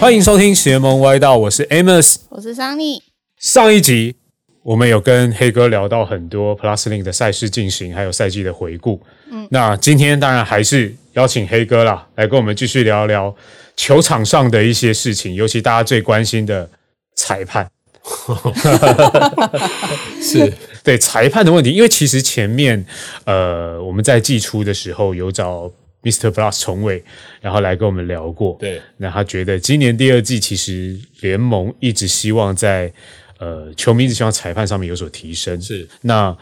[0.00, 2.18] 欢迎收听邪门歪道，我是 Amos。
[2.28, 3.02] 我是桑尼。
[3.36, 4.14] 上一集
[4.62, 9.02] 我们有跟黑哥聊到很多 Plus Link 的赛事进行，还有赛季的回顾。
[9.28, 13.34] 嗯，那今天当然还是邀请黑哥啦，来跟我们继续聊聊
[13.76, 16.70] 球场上的一些事情，尤其大家最关心的
[17.16, 17.68] 裁判。
[20.22, 20.54] 是
[20.84, 22.86] 对裁判的问题，因为其实前面
[23.24, 25.70] 呃我们在季初的时候有找
[26.02, 26.30] Mr.
[26.30, 27.02] Plus 重伟，
[27.40, 28.56] 然后来跟我们聊过。
[28.60, 32.92] 对，那他觉得今年第二季其实联盟一直希望在
[33.38, 35.60] 呃球迷一直希望裁判上面有所提升。
[35.60, 36.36] 是，那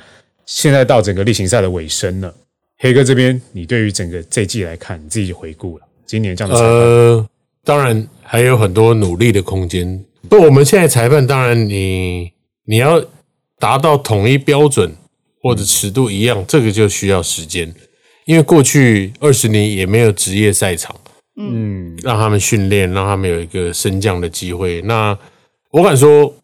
[0.45, 2.35] 现在到整个例行赛的尾声了，
[2.79, 7.29] 黑哥这边你对于整个这季来看，你自己回顾了今年这样的裁判，呃，
[7.65, 10.05] 当然还有很多努力的空间。
[10.29, 12.31] 不，我们现在裁判，当然你
[12.65, 13.05] 你要
[13.59, 14.95] 达到统一标准
[15.43, 17.75] 或者尺度一样，这个就需要时间，
[18.27, 20.95] 因为过去二十年也没有职业赛场，
[21.37, 24.83] 嗯，让他们训练，让他们有一个升降的机会。
[24.83, 25.17] 那
[25.71, 26.35] 我敢说，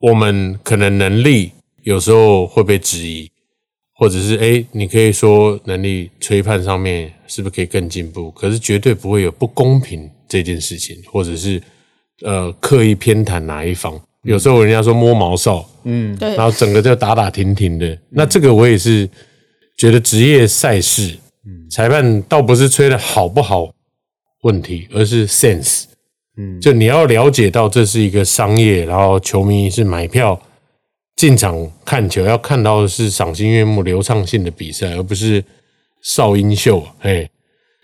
[0.00, 1.52] 我们可能能力
[1.82, 3.28] 有时候会被质疑，
[3.94, 8.30] 或者是哎，你可以说能力吹判上面是不是可以更进步？
[8.30, 11.60] 可是绝对不会有不公平这件事情，或者是
[12.22, 14.00] 呃刻意偏袒哪一方。
[14.22, 17.98] 有时候人家说摸毛哨，嗯，对然后整个就打打停停的。
[18.10, 19.10] 那这个我也是
[19.76, 21.16] 觉得职业赛事，
[21.72, 23.72] 裁判倒不是吹的好不好
[24.42, 25.84] 问题，而是 sense。
[26.36, 30.40] 嗯就你要了解到这是一个商业，然后球迷是买票
[31.16, 35.42] 进场看球，要看到的是赏心悦目、流畅性的比赛，而不是
[36.02, 36.86] 哨音秀。
[37.00, 37.28] 哎，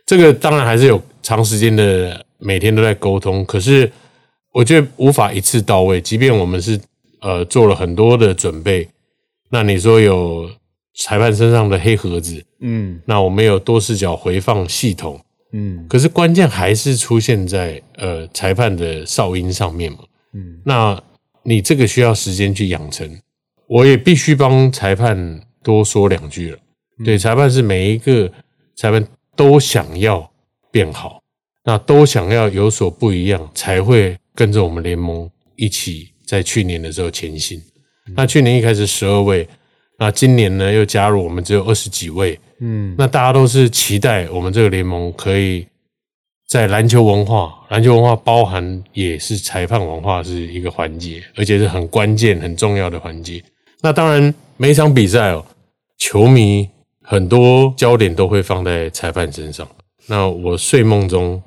[0.06, 3.90] 这个当然还是有长时间的每天都在沟通，可是
[4.52, 5.98] 我觉得无法一次到位。
[6.00, 6.78] 即便我们是
[7.20, 8.88] 呃做了很多的准备，
[9.50, 10.50] 那你说有
[10.98, 13.00] 裁判身上的黑盒子，嗯。
[13.06, 15.18] 那我们有多视角回放系统，
[15.52, 15.86] 嗯。
[15.88, 19.98] 可是关键还是出现在呃裁判的哨音上面嘛。
[20.34, 21.02] 嗯，那
[21.44, 23.18] 你这个需要时间去养成，
[23.66, 26.58] 我也必须帮裁判多说两句了。
[27.04, 28.30] 对，裁判是每一个
[28.76, 30.30] 裁判都想要
[30.70, 31.22] 变好，
[31.64, 37.58] 那都想要有所不一样，才会跟着我们联盟一起在去年的时候前行。
[38.14, 39.48] 那去年一开始十二位，
[39.98, 45.66] 那今年呢又加入我们只有二十几位，嗯那大家都是期待我们这个联盟可以
[46.46, 53.42] 在篮球文化，篮球文化包含也是裁判文化是一个环节，而且是很关键、很重要的环节。
[53.80, 55.44] 那当然，每一场比赛哦，
[55.98, 56.68] 球迷
[57.02, 59.68] 很多焦点都会放在裁判身上。
[60.06, 61.42] 那我睡梦中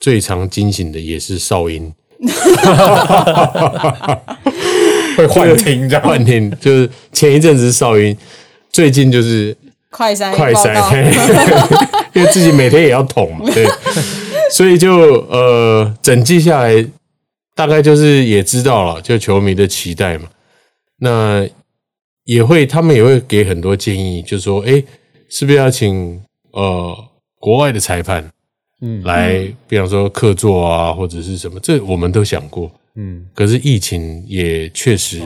[0.00, 1.90] 最常惊醒的也是哨音，
[5.16, 8.16] 会幻听这样，幻听就是前一阵子是哨音，
[8.70, 9.56] 最近就是
[9.90, 10.70] 快筛快报告。
[10.70, 13.66] 筛， 因为自己每天也要捅嘛， 对，
[14.50, 14.96] 所以就
[15.28, 16.86] 呃整季下来，
[17.54, 20.28] 大概就是也知道了，就球迷的期待嘛，
[21.00, 21.46] 那
[22.24, 24.82] 也会他们也会给很多建议，就说哎，
[25.28, 26.20] 是不是要请
[26.52, 26.96] 呃
[27.38, 28.30] 国外的裁判
[28.80, 29.02] 嗯。
[29.02, 35.20] 来，比方说客座啊，或者是什么，这我们都想过，嗯可是疫情也确实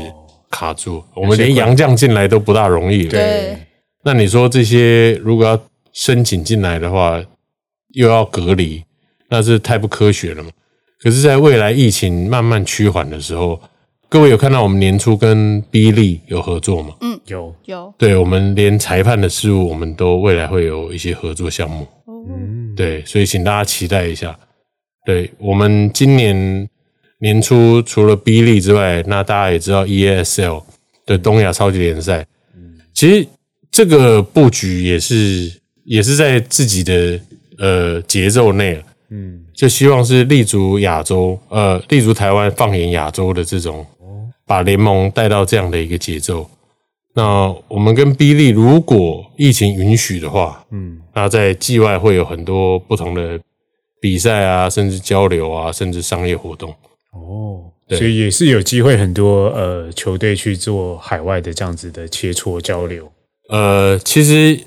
[0.51, 3.11] 卡住，我们连洋将进来都不大容易了。
[3.11, 3.57] 对
[4.05, 5.61] 那你说这些如果要
[5.93, 7.23] 申请进来的话，
[7.95, 8.85] 又要隔离，
[9.29, 10.51] 那是太不科学了嘛？
[11.01, 13.61] 可是，在未来疫情慢慢趋缓的时候，
[14.09, 16.95] 各位有看到我们年初跟 B 利有合作吗？
[17.01, 21.87] 嗯有有对，我们连裁判的事务，我们都未来会有一些合作项目。
[22.07, 24.39] 嗯对，所以请大家期待一下。
[25.05, 26.69] 对我们今年
[27.19, 30.63] 年初除了 B 利之外，那大家也知道 E S L
[31.07, 32.27] 的东亚超级联赛，
[32.93, 33.27] 其实
[33.71, 35.53] 这个布局也是
[35.85, 37.21] 也是在自己的
[37.59, 43.87] 呃节奏内了，嗯就希望是立足亚洲，呃，立足台湾，放眼亚洲的这种，
[44.47, 46.49] 把联盟带到这样的一个节奏。
[47.15, 53.41] 那我们跟 B 利如果疫情允许的话，嗯那在季外会有很多不同的
[54.03, 56.75] 比赛啊，甚至交流啊，甚至商业活动。
[57.17, 63.11] 哦，对所以也是有机会很多呃球队去做海外的这样子的切磋交流。
[63.49, 64.59] 呃，其实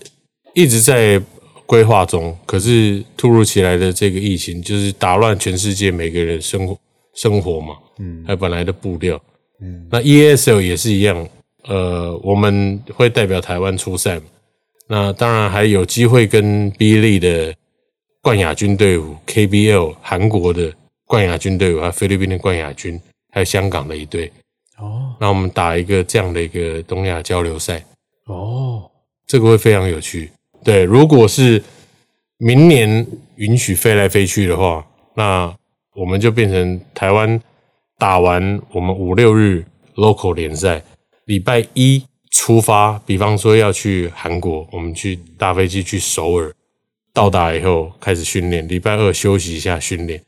[0.53, 1.21] 一直在
[1.65, 6.77] 规划中，可是突如其来的这个疫情，就是打乱全世界每个人生活
[7.13, 9.21] 生活嘛，嗯还有本来的步调。
[9.61, 11.27] 嗯那 ESL 也是一样，
[11.67, 14.25] 呃，我们会代表台湾出赛嘛。
[14.87, 17.53] 那当然还有机会跟 B 利的
[18.21, 20.73] 冠亚军队伍、KBL 韩国的
[21.09, 23.01] 冠亚军队伍，还有菲律宾的冠亚军，
[23.31, 24.31] 还有香港的一队。
[24.77, 27.83] 哦那我们打一个这样的一个东亚交流赛，
[28.27, 28.89] 哦，
[29.25, 30.31] 这个会非常有趣。
[30.63, 31.61] 对，如果是
[32.37, 33.07] 明年
[33.37, 34.85] 允许飞来飞去的话，
[35.15, 35.51] 那
[35.95, 37.41] 我们就变成台湾
[37.97, 39.65] 打完我们五六日
[39.95, 40.83] local 联赛，
[41.25, 46.53] 礼拜一出发，比方说要去韩国，我们去搭飞机去首尔，
[47.11, 50.23] 到达以后开始训练，礼拜二休息一下训练，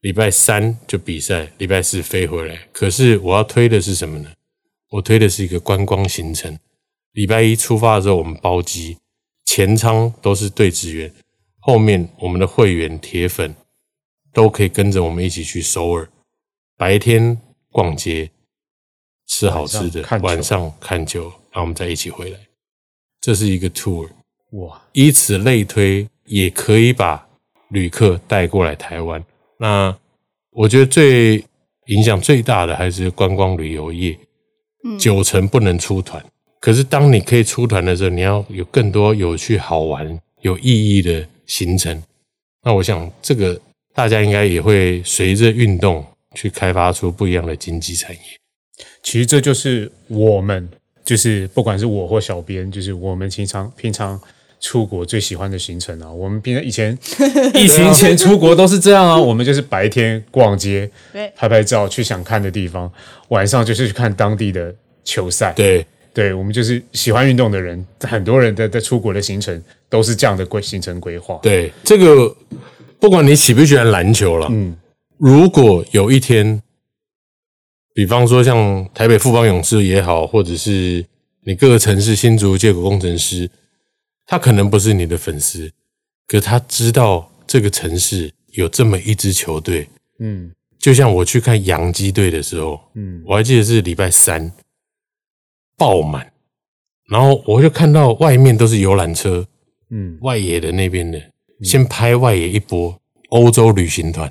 [0.00, 2.68] 礼拜三就比赛，礼拜四飞回来。
[2.72, 4.30] 可是我要推的是什么呢？
[4.90, 6.56] 我推的是一个观光行程。
[7.12, 8.96] 礼拜一出发的时候，我们包机，
[9.44, 11.12] 前舱都是对职员，
[11.58, 13.52] 后面我们的会员铁粉
[14.32, 16.08] 都可以跟着我们一起去首尔，
[16.76, 17.36] 白天
[17.72, 18.30] 逛街，
[19.26, 22.38] 吃好吃的，晚上看球，然后我们再一起回来。
[23.20, 24.08] 这是一个 tour，
[24.52, 24.80] 哇！
[24.92, 27.28] 以此类推，也可以把
[27.70, 29.24] 旅客带过来台湾。
[29.58, 29.96] 那
[30.50, 31.44] 我觉得最
[31.86, 34.18] 影响最大的还是观光旅游业。
[34.96, 36.24] 九成不能出团，
[36.60, 42.00] 可是当你可以出团的时候，你要有更多有趣、好玩、有意义的行程。
[42.62, 43.60] 那我想，这个
[43.92, 46.06] 大家应该也会随着运动
[46.36, 48.20] 去开发出不一样的经济产业。
[49.02, 50.66] 其实这就是我们，
[51.04, 54.18] 就是不管是我或小编，就是我们平常平常
[54.60, 56.10] 出国最喜欢的行程啊。
[56.12, 56.96] 我们平常以前
[57.54, 62.90] 疫情前出国都是这样啊， 我们就是白天逛街，对，拍拍照去想看的地方，
[63.28, 64.74] 晚上就是去看当地的。
[65.04, 71.40] 球赛，对对，我们就是喜欢运动的人，很多人的在出国的行程都是这样的规行程规划。
[71.42, 72.36] 对，这个
[73.00, 74.76] 不管你喜不喜欢篮球了，嗯，
[75.16, 76.60] 如果有一天，
[77.94, 81.02] 比方说像台北富邦勇士也好，或者是
[81.44, 83.48] 你各个城市新竹接口工程师，
[84.28, 85.72] 他可能不是你的粉丝，
[86.28, 89.88] 可他知道这个城市有这么一支球队，
[90.20, 94.52] 嗯，就像我去看洋基队的时候，嗯，我还记得是礼拜三。
[95.78, 96.32] 爆满，
[97.08, 99.46] 然后我就看到外面都是游览车，
[99.90, 101.22] 嗯，外野的那边的
[101.62, 104.28] 先拍外野一波，欧洲旅行团，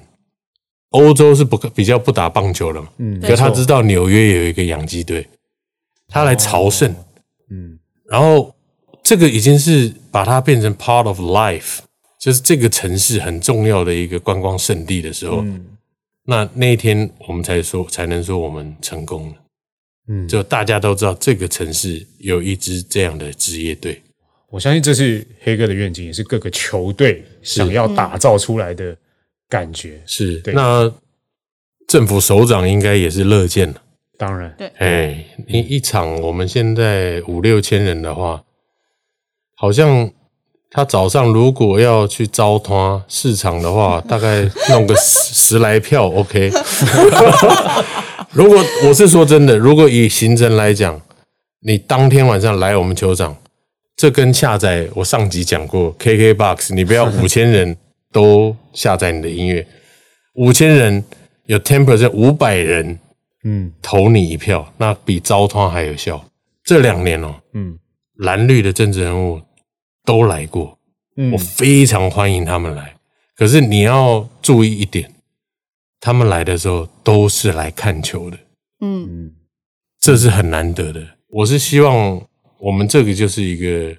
[0.89, 5.25] 欧洲是不比较不打棒球的嘛，嗯，可他知道纽约有一个洋基队，
[6.09, 6.93] 他来朝圣，
[7.49, 7.79] 嗯，
[8.09, 8.53] 然后
[9.07, 11.77] 这个已经是把它变成 part of life，
[12.19, 15.45] 就是这个城市很重要的一个观光胜地的时候，
[16.25, 19.35] 那那一天我们才说才能说我们成功了。
[20.09, 24.03] 嗯，就大家都知道这个城市有一支这样的职业队，
[24.49, 28.93] 我相信这是黑哥的愿景，也是各个球队想要打造出来的
[29.47, 30.01] 感觉。
[30.05, 30.93] 是，那
[31.87, 33.81] 政府首长应该也是乐见的。
[34.17, 38.43] 当然，对，哎，你一场我们现在五六千人的话，
[39.59, 40.09] 好像
[40.69, 46.51] 他早上如果要去招摊市场的话， 大概弄个十十来票，OK。
[48.31, 51.01] 如果我是说真的，如果以行程来讲，
[51.61, 53.35] 你当天晚上来我们球场，
[53.95, 57.75] 这跟下载我上集讲过，KKBOX，你不要 五千人
[58.11, 59.65] 都下载你的音乐，
[60.35, 61.03] 五千人
[61.45, 62.99] 有 ten percent 五百人，
[63.43, 66.23] 嗯，投你一票，那比招团还有效。
[66.63, 67.79] 这两年哦，嗯，
[68.17, 69.41] 蓝绿的政治人物
[70.07, 70.79] 都来过，
[71.33, 72.95] 我非常欢迎他们来，
[73.35, 75.13] 可是你要注意一点。
[75.99, 78.37] 他们来的时候都是来看球的，
[78.79, 79.33] 嗯，
[79.99, 81.05] 这是很难得的。
[81.27, 82.21] 我是希望
[82.59, 83.93] 我们这个就是一个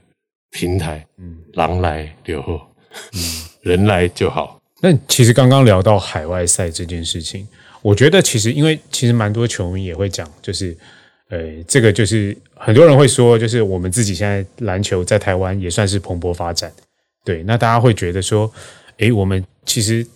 [0.50, 2.60] 平台，嗯，狼来留后，
[3.12, 3.20] 嗯，
[3.60, 4.58] 人来就好。
[4.80, 7.46] 那其实刚刚聊到海外赛这件事情，
[7.82, 10.74] 我觉得其实因为其实蛮多球迷也会讲，就是
[11.28, 16.72] 呃，这个就是很多人会说，就是我们自己现在篮球在台湾也算是蓬勃发展，
[17.24, 18.50] 对，那大家会觉得说，
[18.98, 20.06] 诶，我们其实。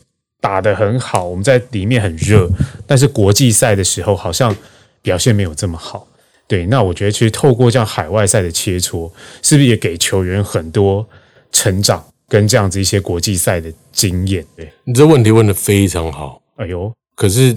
[0.43, 2.51] 打得很好，我们在里面很热，
[2.85, 4.53] 但是国际赛的时候好像
[5.01, 6.05] 表现没有这么好。
[6.49, 9.09] 对，那我觉得其实透过这样海外赛的切磋，
[9.41, 11.09] 是不是也给球员很多
[11.53, 14.45] 成长跟这样子一些国际赛的经验？
[14.57, 16.43] 对你这问题问的非常好。
[16.57, 17.55] 哎呦，可是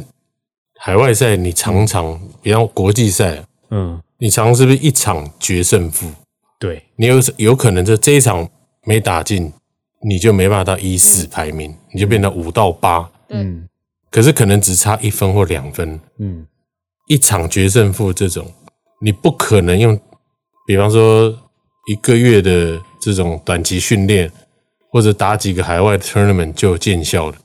[0.85, 6.11] 海外赛你常常，比方国际赛，嗯，你常是不是一场决胜负？
[6.59, 8.47] 对你有有可能这这一场
[8.83, 9.51] 没打进。
[10.07, 13.09] 你就没办法到一四排名，你就变成五到八。
[13.29, 13.67] 嗯，
[14.11, 15.99] 可是可能只差一分或两分。
[16.19, 16.45] 嗯，
[17.07, 18.45] 一场决胜负这种，
[19.01, 19.99] 你不可能用，
[20.67, 21.35] 比方说
[21.87, 24.31] 一个月的这种短期训练，
[24.91, 27.37] 或者打几个海外 tournament 就见效的。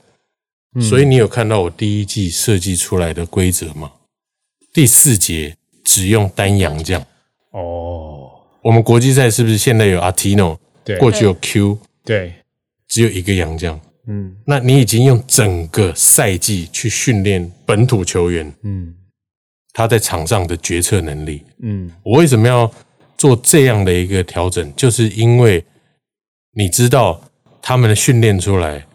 [0.79, 3.91] 所以你有看到我第一季设计出来的规则吗？
[4.71, 7.01] 第四节只用单阳将。
[7.51, 8.29] 哦，
[8.61, 10.57] 我们国际赛是不是现在有阿 Tino？
[10.83, 11.77] 对，过去有 Q。
[12.05, 12.33] 对。
[12.87, 18.93] 只有一个洋将，嗯，那你已经用整个赛季去训练本土球员，嗯，
[19.71, 22.69] 他在场上的决策能力，嗯，我为什么要
[23.17, 24.75] 做这样的一个调整？
[24.75, 25.63] 就是因为
[26.51, 27.21] 你知道
[27.61, 28.85] 他们的训练出来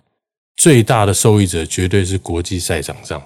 [0.57, 3.23] 最大的受益者绝对是国际赛场上。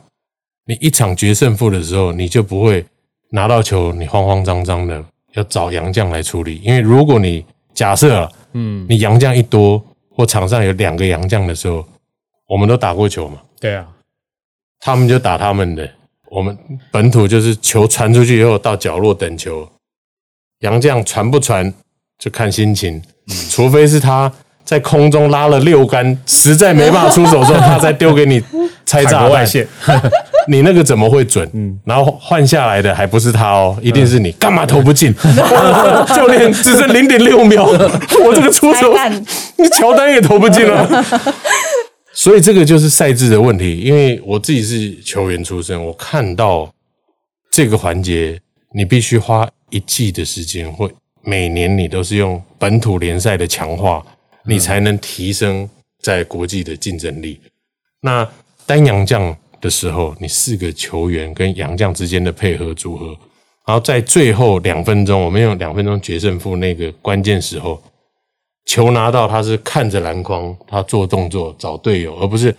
[0.66, 2.84] 你一场决胜负的时候，你就不会
[3.30, 6.60] 拿到球，你慌慌张张的要找洋将来处理。
[6.62, 7.44] 因为如果你
[7.74, 11.86] 假设，嗯，你洋将一多，或场上有两个洋将的时候，
[12.46, 13.88] 我们都打过球嘛，对啊，
[14.80, 15.88] 他们就打他们的，
[16.30, 16.56] 我们
[16.90, 19.68] 本土就是球传出去以后到角落等球，
[20.60, 21.72] 洋将传不传
[22.18, 23.02] 就看心情，
[23.50, 24.32] 除非是他
[24.64, 28.42] 在空中拉了六杆，实在没办法出手的时候，他再丢给你
[28.86, 29.30] 拆炸弹。
[29.30, 29.66] 外线，
[30.48, 31.48] 你那个怎么会准？
[31.54, 35.14] 嗯，然后换下来的还不是他哦，一定是你，干嘛投不进？
[36.14, 37.64] 教练只剩零点六秒，
[38.24, 38.94] 我这个出手，
[39.56, 41.04] 你乔丹也投不进了。
[42.12, 46.68] 所以这个就是赛制的问题，因为我自己是球员出身，我看到
[47.50, 48.38] 这个环节，
[48.74, 50.90] 你必须花一季的时间，或
[51.22, 54.02] 每年你都是用本土联赛的强化，
[54.44, 55.68] 你才能提升
[56.02, 57.40] 在国际的竞争力。
[58.00, 58.26] 那
[58.66, 63.06] 单洋将的时候，你四个球员跟洋将之间的配合组合，
[63.66, 67.82] 然后在最后两分钟，我们用两分钟决胜负那个关键时候。
[68.66, 72.54] 球拿到，他是看着篮筐，他做动作找队友，而不是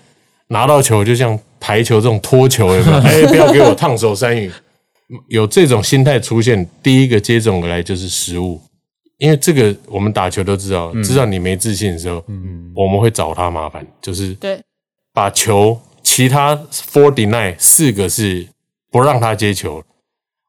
[0.47, 2.97] 拿到球就像排球这种拖球，有没有？
[3.05, 4.51] 哎，不要给我烫手山芋。
[5.29, 8.59] 有这种心态出现，第一个接踵而来就是失误。
[9.21, 14.59] 因为这个我们打球都知道，知道你没自信的时候，嗯，我们会找他麻烦，就是对，
[15.13, 18.47] 把球其他 four deny 四个是
[18.89, 19.83] 不让他接球，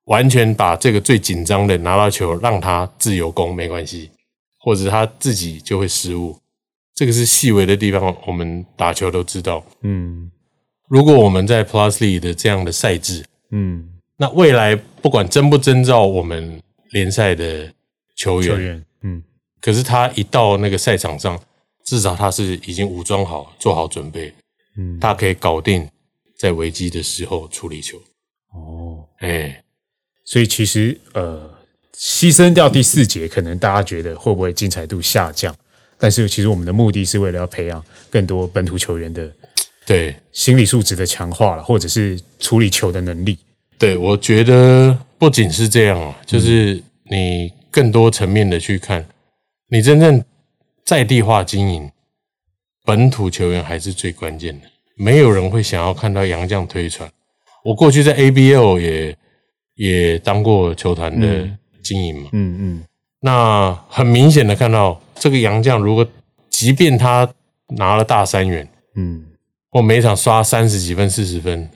[0.06, 4.10] 完全把这个最紧张的拿到球让他自由攻没关系。
[4.64, 6.38] 或者他自己就会失误，
[6.94, 9.60] 这个是细微的地方，我们打球都知道。
[9.80, 10.30] 嗯，
[10.88, 13.88] 如果我们在 Plusly 的这样的赛制，嗯，
[14.18, 16.62] 那未来不管征不征召我们
[16.92, 17.72] 联赛的
[18.14, 19.22] 球员，球员，嗯，
[19.60, 21.40] 可是他一到那个赛场上，
[21.84, 24.32] 至少他是已经武装好，做好准备，
[24.76, 25.88] 嗯，他可以搞定
[26.36, 27.98] 在危机的时候处理球。
[28.52, 29.62] 哦，哎，
[30.24, 31.50] 所以其实呃。
[31.94, 35.54] 牺牲掉第四节，可能大家觉得会不会精彩度下降？
[35.98, 39.30] 但是其实我们的目的是为了要培养更多本土球员的
[39.84, 43.38] 对心理素质的强化了，或者是处理球的能力。
[43.78, 49.04] 对，我觉得不仅是这样啊，就是你更多层面的去看，
[49.68, 50.22] 你真正
[50.84, 51.90] 在地化经营
[52.84, 54.66] 本土球员还是最关键的。
[54.94, 57.10] 没有人会想要看到洋将推传。
[57.64, 59.16] 我过去在 ABL 也
[59.74, 61.48] 也当过球团的。
[61.82, 62.84] 经营嘛，嗯嗯，
[63.22, 66.06] 那很明显的看到这个洋将，如果
[66.48, 67.28] 即便他
[67.70, 69.26] 拿了大三元，嗯，
[69.68, 71.68] 或每场刷三十几分、四十分，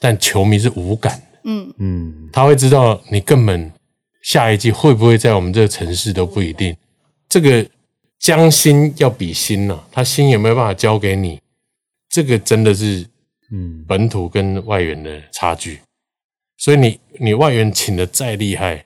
[0.00, 3.70] 但球迷是无感的，嗯嗯，他会知道你根本
[4.26, 6.76] 下一季会不会在我们这个城市都不一定。
[7.28, 7.64] 这个
[8.18, 11.40] 将心要比心呐，他心有没有办法交给你？
[12.08, 13.06] 这个真的是，
[13.52, 15.78] 嗯，本土跟外援的差距。
[16.56, 18.84] 所以你你外援请的再厉害。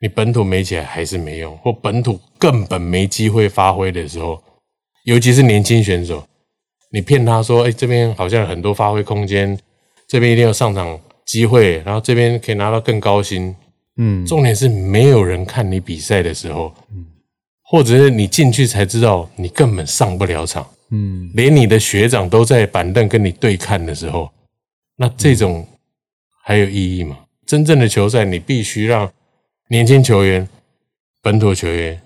[0.00, 4.42] 你本土没起来还是没用，或本土根本没机会发挥的时候，
[5.04, 6.26] 尤其是年轻选手，
[6.90, 9.58] 你骗他说：“哎，这边好像很多发挥空间，
[10.08, 13.54] 这边一定要上场机会，然后这边可以拿到更高薪。”
[13.96, 17.06] 嗯，重点是没有人看你比赛的时候，嗯，
[17.62, 24.30] 或者是你进去才知道你根本上不了场，嗯，连你的学长都在板凳跟你对看的时候，
[24.96, 25.66] 那这种
[26.42, 27.18] 还有意义吗？
[27.46, 29.10] 真正的球赛，你必须让。
[29.68, 30.46] 年轻球员、
[31.22, 31.98] 本土球员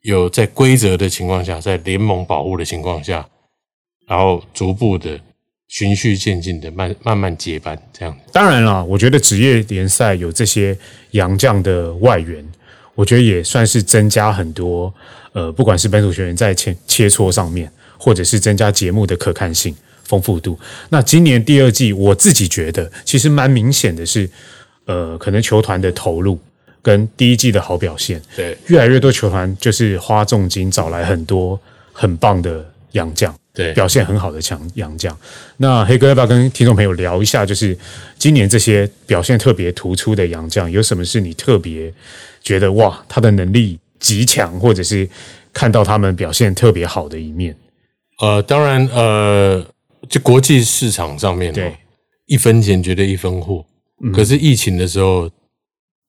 [0.00, 3.28] 有在规则的情况下，在联盟保护的情况下，
[4.08, 5.20] 然后逐步的
[5.72, 8.14] 循序渐进的慢慢慢接班这样。
[8.30, 10.76] 当然了，我觉得职业联赛有这些
[11.12, 12.46] 洋将的外援，
[12.94, 14.92] 我觉得也算是增加很多
[15.32, 19.74] 呃，不管是本土球员在切切磋上面，或者是增加节目的可看性、
[20.04, 20.60] 丰富度。
[20.90, 24.28] 那今年第二季，我自己觉得其实蛮明显的是，
[24.84, 26.38] 呃，可能球团的投入。
[26.84, 31.56] 跟第一季的好表现，对，越来越多球团就是花重金找来很多
[31.92, 35.16] 很棒的洋将，对，表现很好的强洋将。
[35.58, 37.44] 那黑哥要不要跟听众朋友聊一下？
[37.44, 37.76] 就是
[38.18, 41.92] 今年这些表现特别突出的洋将，有什么是你特别
[42.42, 45.08] 觉得哇，他的能力极强，或者是
[45.52, 47.56] 看到他们表现特别好的一面？
[48.20, 49.66] 呃，当然，呃，
[50.08, 51.76] 就国际市场上面，对，
[52.26, 53.64] 一分钱绝对一分货。
[54.14, 55.30] 可是疫情的时候。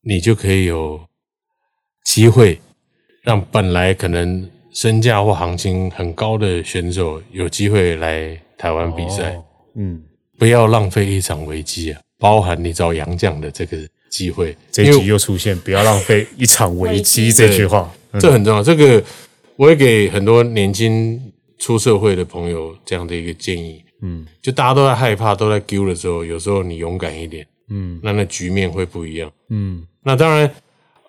[0.05, 0.99] 你就可以有
[2.03, 2.59] 机会
[3.21, 9.39] 让本来可能身价或行情很高的选手有机会来台湾比赛。
[9.75, 10.01] 嗯，
[10.37, 12.01] 不要浪费一场危机啊！
[12.19, 13.77] 包含你找杨绛的这个
[14.09, 14.55] 机会。
[14.71, 18.63] 这一集又出现“不要浪费一场危机”这句话，这很重要。
[18.63, 19.03] 这个
[19.55, 21.21] 我也给很多年轻
[21.59, 23.83] 出社会的朋友这样的一个建议。
[24.01, 29.31] 嗯，就大家都在害怕、都在丢的时候，有时候你勇敢一点，嗯，那那局面会不一样。
[29.49, 30.51] 嗯，那当然，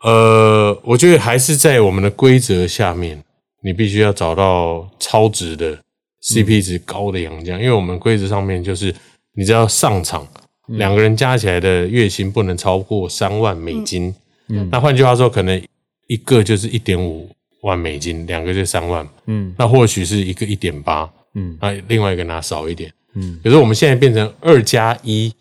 [0.02, 3.20] 呃，我觉得还是在我们的规则下面，
[3.64, 5.76] 你必须要找到超值的
[6.22, 8.94] CP 值高的洋将，因为我们规则上面就是
[9.32, 10.28] 你只要上场，
[10.66, 14.14] 两个人加起来的月薪不能超过三万美金。
[14.48, 15.60] 嗯，那换句话说，可能
[16.08, 17.30] 一个就是一点五
[17.62, 19.08] 万美金，两个就三万。
[19.26, 22.92] 嗯，那或许是一个一点八，嗯，那另外一个拿少一点。
[23.14, 25.32] 嗯，可是我们现在变成二加一，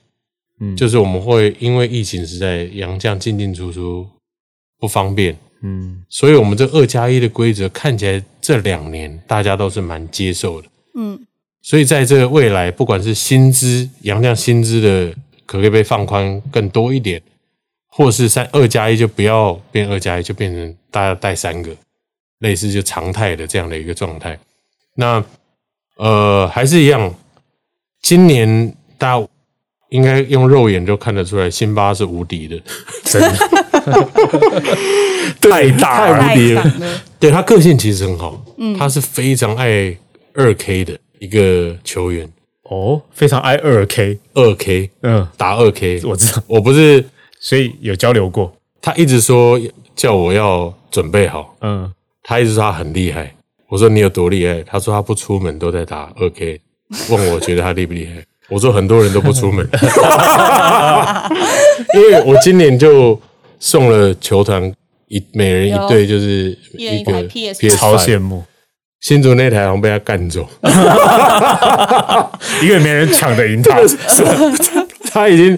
[0.61, 4.07] 嗯，就是我们会因为疫情时代，洋将进进出出
[4.79, 5.37] 不方便。
[5.63, 10.67] 嗯，所以我们这二加一的规则看起来这两年大家都是蛮接受的。
[10.95, 11.19] 嗯，
[11.61, 15.15] 所以在这个未来，不管是薪资杨将薪资的
[15.45, 17.21] 可不可以被放宽更多一点？
[17.87, 21.71] 或是三二加一就不要变二加一，就变成大家带三个，
[22.39, 24.37] 类似就常态的这样的一个状态。
[24.95, 25.23] 那
[25.97, 27.13] 呃还是一样，
[28.01, 29.27] 今年大家
[29.91, 32.61] 应该用肉眼就看得出来，辛巴是无敌的，
[33.05, 33.37] 真的
[35.39, 36.63] 太大太无敌了，
[37.19, 39.95] 对他个性其实很好，嗯，他是非常爱
[40.33, 42.27] 二 K 的一个球员，
[42.63, 47.03] 哦，非常爱二 K，二 K 嗯，打二 K，我知道，我不是
[47.39, 49.59] 所以有交流过，他一直说
[49.95, 51.91] 叫我要准备好，嗯，
[52.23, 53.33] 他一直说他很厉害，
[53.69, 54.63] 我说你有多厉害？
[54.63, 56.59] 他说他不出门都在打二 K，
[57.09, 58.23] 问我觉得他厉不厉害？
[58.49, 59.65] 我说很多人都不出门，
[61.95, 63.19] 因为我今年就
[63.65, 64.69] 送了球团
[65.07, 68.43] 一每人一队，就是一个 PS 超羡慕，
[68.99, 70.45] 新竹那台好像被他干走，
[72.61, 73.79] 因为没人抢得赢他，
[75.13, 75.57] 他已经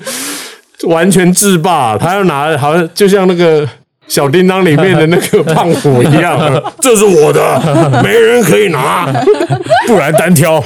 [0.83, 3.67] 完全制霸，他要拿好像就像那个。
[4.07, 6.39] 小叮当里面的那个胖虎一样，
[6.79, 9.11] 这是我的，没人可以拿。
[9.87, 10.63] 不然单挑，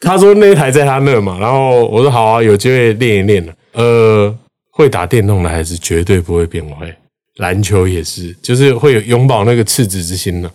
[0.00, 3.52] 他说那一台在他那嘛，然后我说好啊，有机会练一练了。
[3.72, 4.32] 呃，
[4.76, 6.94] 会打电动的孩子绝对不会变坏，
[7.36, 10.50] 篮球也是，就是会有永葆那个赤子之心呢。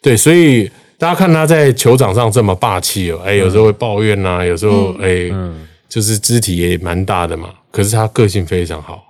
[0.00, 5.30] 对，所以大家看他在球场上这么霸气哦，哎，有时候会抱怨呐、有时候哎，
[5.88, 9.04] 就是肢体也蛮大的嘛，可是他个性非常好。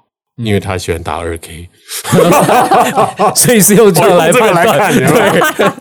[0.45, 1.69] 因为他喜欢打二 K，
[3.35, 5.73] 所以是用这个来判断，看，有没有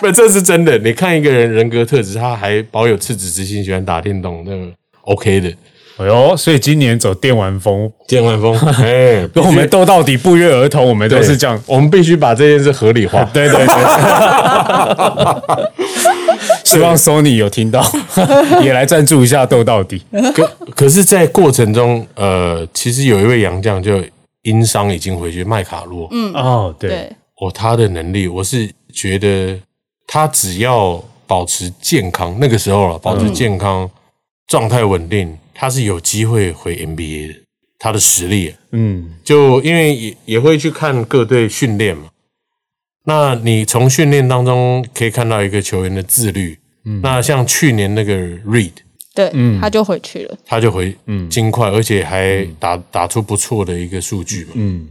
[0.00, 0.78] 不，这是真的。
[0.78, 4.52] 你看一个人人格特质，他还保有赤子之心，喜欢打电动，那
[5.02, 5.52] OK 的。
[6.00, 11.62] 哎呦，所以今年走电玩风，电玩风， 哎， 跟我们斗到底不约而同，我们都是这样。
[11.66, 13.22] 我们必须把这件事合理化。
[13.34, 13.76] 对 对对，
[16.64, 17.84] 希望 Sony 有听到，
[18.62, 20.02] 也来赞助一下斗到底。
[20.34, 24.02] 可可是，在过程中，呃，其实有一位洋将就
[24.42, 26.08] 因伤已经回去，麦卡洛。
[26.12, 29.58] 嗯，哦，对，对，哦，他的能力，我是觉得
[30.06, 33.90] 他只要保持健康，那个时候了，保持健康，
[34.50, 37.34] 状态稳定，他是有机会回 NBA 的。
[37.82, 42.10] 他的实力，嗯，就因为也也会去看各队训练嘛。
[43.06, 46.58] 那你从训练当中可以看到一个球员的自律。
[46.84, 48.72] 嗯那像去年那个 Reed，
[49.14, 50.36] 对，他就回去了。
[50.44, 54.50] 他就回嗯金块，而且还打打出不错的一个数据嘛。
[54.54, 54.88] 嗯，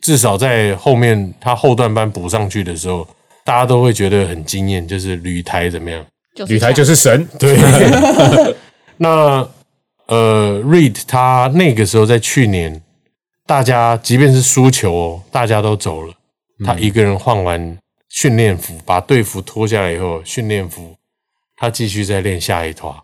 [0.00, 3.08] 至少在后面他后段班补上去的时候，
[3.44, 6.04] 大家都会觉得很惊艳，就是吕台怎么样？
[6.36, 7.56] 就是吕台就是神，对，
[9.02, 9.48] 那
[10.08, 12.82] 呃，Reed 他那个时候在去年，
[13.46, 16.12] 大家即便是输球哦，大家都走了，
[16.66, 17.78] 他一个人换完
[18.10, 20.94] 训练服，把队服脱下来以后，训练服
[21.56, 22.94] 他继续在练下一团，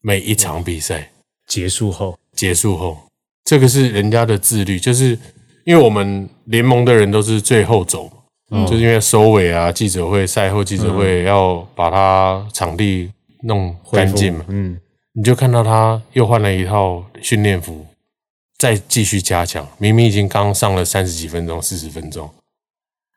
[0.00, 1.10] 每一场比赛。
[1.48, 2.96] 结束后，结束后，
[3.42, 5.18] 这个是人家的自律，就是
[5.64, 8.08] 因为我们联盟的人都是最后走
[8.50, 13.10] 嘛，就是因为收尾啊、记者会、赛后记者会要把他场地
[13.42, 14.78] 弄干净嘛，嗯，
[15.14, 17.86] 你就看到他又换了一套训练服，
[18.56, 19.66] 再继续加强。
[19.78, 22.30] 明明已经刚上了三十几分钟、四十分钟，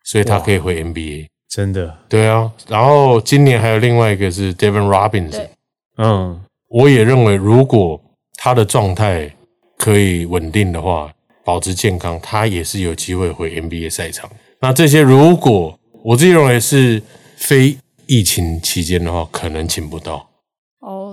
[0.03, 1.27] 所以他可以回 NBA。
[1.49, 5.49] 真的，对啊，然后今年还有另外一个是 Devin Robinson，
[5.97, 8.01] 嗯，我也认为如果
[8.37, 9.35] 他的状态
[9.77, 14.29] 可以稳定的话，保持健康，他也是有机会回 NBA 赛场。
[14.61, 17.03] 那这些如果我自己认为是
[17.35, 20.30] 非疫情期间的话，可能请不到。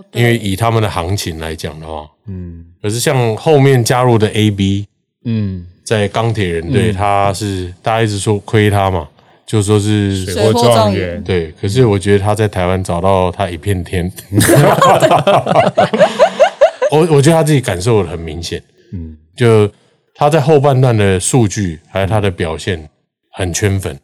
[0.01, 4.87] 哦，因为以他们的行情来讲的话，嗯，可是像后面加入的 AB，
[5.25, 9.09] 嗯，在钢铁人队，他是大家一直说亏他嘛，
[9.47, 14.11] 就说是水货水货状状元元，对，可是我觉得他在台湾找到他一片天，
[16.91, 19.71] 我我觉得他自己感受得很明显，嗯，就
[20.15, 22.89] 他在后半段的数据还有他的表现
[23.33, 23.99] 很圈粉，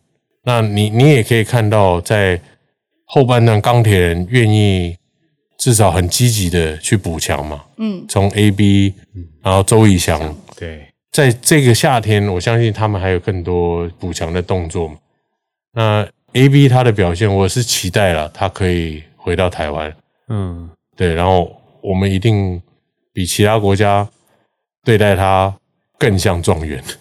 [0.44, 2.40] 那你你也可以看到在
[3.06, 4.96] 后半段钢铁人愿意
[5.56, 8.94] 至少很积极的去补强嘛，嗯，从 A B，
[9.42, 14.96] 然后周以翔，对，在这个夏天，我相信他们还有更多补强的动作嘛。
[15.72, 19.94] 那 A B 他的表现，我是期待了，他可以回到台湾，
[20.28, 22.60] 嗯，对，然后我们一定
[23.12, 24.08] 比其他国家
[24.84, 25.54] 对待他
[25.98, 26.82] 更像状元。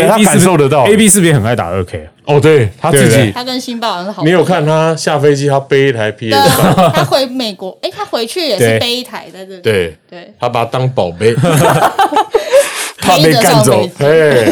[0.00, 0.84] 哎他 AB 感受得到。
[0.84, 2.12] A B 是不是也很爱打二 K 啊？
[2.26, 4.22] 哦，对他自己他跟辛巴好像是好。
[4.24, 4.64] 你有看？
[4.64, 6.36] 他下飞机，他背一台 PS
[6.94, 9.60] 他回美国，哎，他回去也是背一台在这里。
[9.60, 11.34] 对，对，他把他当宝贝，
[12.98, 13.88] 怕被干走。
[13.98, 14.46] 哎，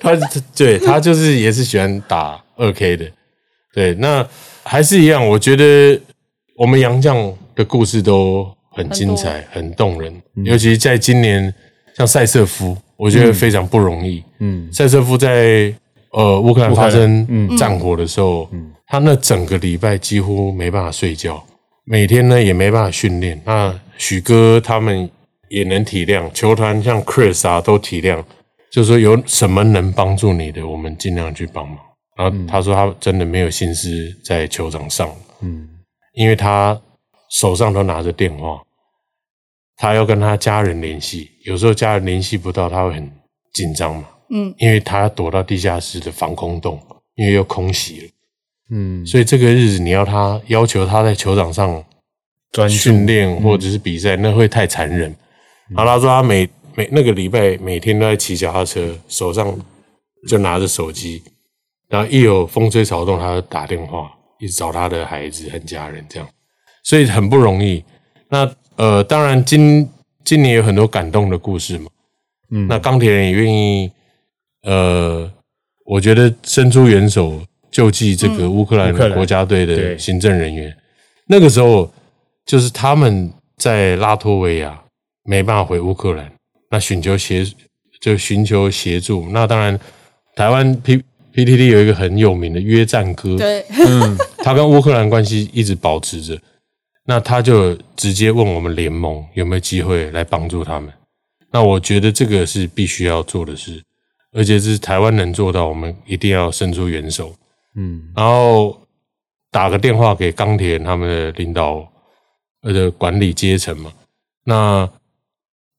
[0.00, 0.14] 他
[0.54, 3.06] 对他就是也是喜欢打二 K 的，
[3.74, 4.26] 对，那
[4.62, 5.98] 还是一样，我觉得
[6.56, 11.52] 我们杨绛的故事都很精彩，很动人，尤其在今年，
[11.96, 14.22] 像塞瑟夫，我觉得非常不容易。
[14.38, 15.74] 嗯，塞瑟夫在
[16.12, 18.48] 呃乌克兰发生战火的时候，
[18.86, 21.42] 他那整个礼拜几乎没办法睡觉，
[21.84, 23.40] 每天呢也没办法训练。
[23.44, 25.10] 那许哥他们
[25.48, 28.22] 也能体谅，球团像 Chris 啊都体谅，
[28.70, 31.76] 就是说有什么能帮助你的，我们尽量去帮忙。
[32.16, 33.88] 然后他说他真的没有心思
[34.24, 35.10] 在球场上，
[35.40, 35.68] 嗯，
[36.14, 36.78] 因为他
[37.30, 38.60] 手上都拿着电话，
[39.76, 43.10] 他要跟他家人联系，有时候家人联系不到，他会很
[43.52, 46.80] 紧张嘛，嗯，因为他躲到地下室的防空洞，
[47.14, 48.08] 因为又空袭了，
[48.70, 51.84] 嗯，所以这个日子你要他要求他在球场上
[52.68, 55.14] 训练或者是比赛，那会太残忍。
[55.74, 59.58] 然后他说他每每那个礼拜每天都在骑脚踏车，手上
[60.28, 61.22] 就拿着手机，
[61.88, 66.28] 然后一有风吹草动，他就打电话，一直找他的孩子和家人这样，
[66.84, 67.82] 所以很不容易。
[68.28, 69.88] 那呃，当然今
[70.24, 71.90] 今年有很多感动的故事嘛，
[72.50, 73.90] 嗯，那钢铁人也愿意，
[74.62, 75.30] 呃，
[75.84, 80.74] 我觉得伸出援手救济这个乌克兰国家队的行政人员。
[81.26, 81.90] 那个时候
[82.44, 84.80] 就是他们在拉脱维亚
[85.24, 86.30] 没办法回乌克兰，
[86.70, 87.46] 那寻求协
[88.00, 89.28] 就寻求协助。
[89.30, 89.78] 那当然，
[90.34, 91.02] 台湾 P
[91.34, 94.18] PTT 有一个很有名的约战歌，对，嗯。
[94.44, 96.36] 他跟乌克兰关系一直保持着，
[97.04, 100.92] 那他就直接问我们联盟有没有机会来帮助他们。
[101.50, 103.82] 那我觉得这个是必须要做的事，
[104.32, 107.34] 而且是台湾能做到，我们一定要伸出援手。
[107.74, 108.86] 嗯，然后
[109.50, 111.86] 打个电话给钢铁他们的领导
[112.62, 113.92] 呃的管理阶层嘛，
[114.44, 114.88] 那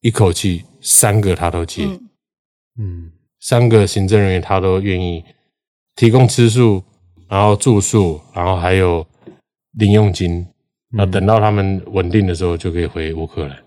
[0.02, 2.10] 一口气三个他都接，嗯
[2.78, 5.24] 嗯，三个行政人员他都愿意
[5.96, 6.84] 提供吃宿，
[7.30, 9.08] 然后住宿，然后还有
[9.72, 10.46] 零用金。
[10.96, 13.58] 那等到他们稳定的时候，就可以回乌克兰。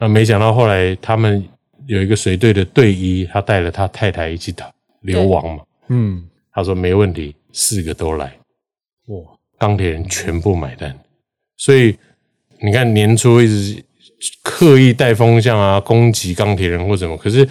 [0.00, 1.44] 那没想到后来他们
[1.86, 4.70] 有一个随队的队医，他带了他太太一起打
[5.02, 5.62] 流亡嘛。
[5.88, 8.32] 嗯，他说没问题，四个都来，
[9.06, 9.22] 哇，
[9.58, 10.96] 钢铁人全部买单。
[11.56, 11.96] 所以
[12.60, 13.82] 你看年初一直
[14.42, 17.48] 刻意带风向啊，攻击钢铁人或什么，可是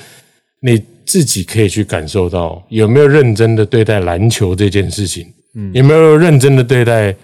[0.61, 7.15] 你自己可以去感受到有没有认真的对待篮球这件事情，嗯，有没有认真的对待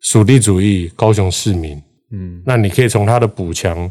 [0.00, 3.90] 属地主义高雄市民，嗯，那你可以从他的补强，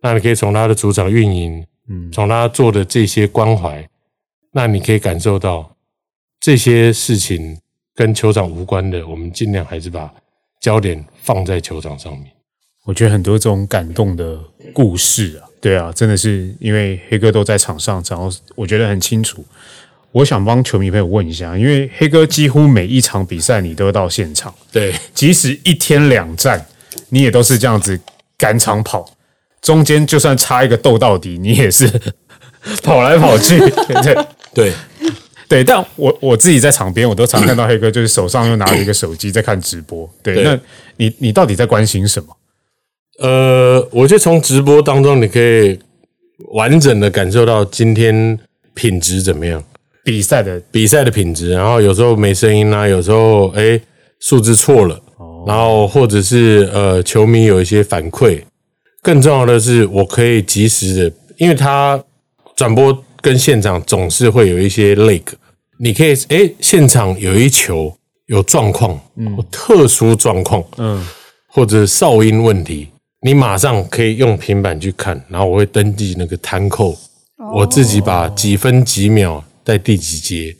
[0.00, 3.86] 那你可以从他的主场运营，嗯从他做的这些关怀，
[4.52, 5.76] 那你可以感受到
[6.40, 7.58] 这些事情
[7.94, 10.12] 跟球场无关的，我们尽量还是把
[10.60, 12.30] 焦点放在球场上面。
[12.84, 14.38] 我觉得很多这种感动的
[14.72, 19.44] 故事啊，对啊，真的是因为黑哥都在场上，然后我觉得很清楚。
[20.12, 26.64] 我想帮球迷朋友问一下，因为黑哥几乎每一场比赛你都到现场，对，即使一天两战，
[27.10, 27.98] 你也都是这样子
[28.36, 29.04] 赶场跑，
[29.60, 31.86] 中间就算差一个斗到底，你也是
[32.82, 34.02] 跑来跑去， 对。
[34.02, 34.14] 对。
[34.54, 34.72] 对，
[35.48, 35.64] 对。
[35.64, 40.08] 但我我自己在场边，我都常看到黑哥就是手上又拿着一个手机在看直播。
[40.22, 40.44] 对，对。
[40.44, 40.58] 那
[40.96, 42.36] 你你到底在关心什么？
[43.20, 45.78] 呃，我觉得从直播当中你可以
[46.52, 48.38] 完整的感受到今天
[48.74, 49.62] 品质怎么样，
[50.08, 53.78] 比赛的比赛的品质，然后有时候没声音啦、有时候哎
[54.20, 54.98] 数字错了，
[55.46, 58.42] 然后或者是呃球迷有一些反馈，
[59.02, 62.02] 更重要的是我可以及时的，因为他
[62.56, 65.22] 转播跟现场总是会有一些 lag，
[65.78, 67.94] 你可以哎现场有一球
[68.28, 69.36] 有状况，嗯。
[69.50, 71.06] 特殊状况，嗯。
[71.50, 72.88] 或者哨音问题，
[73.20, 76.96] 你马上可以用平板去看，然后我会登记那个摊扣，
[77.54, 80.56] 我自己把几分几秒在第几节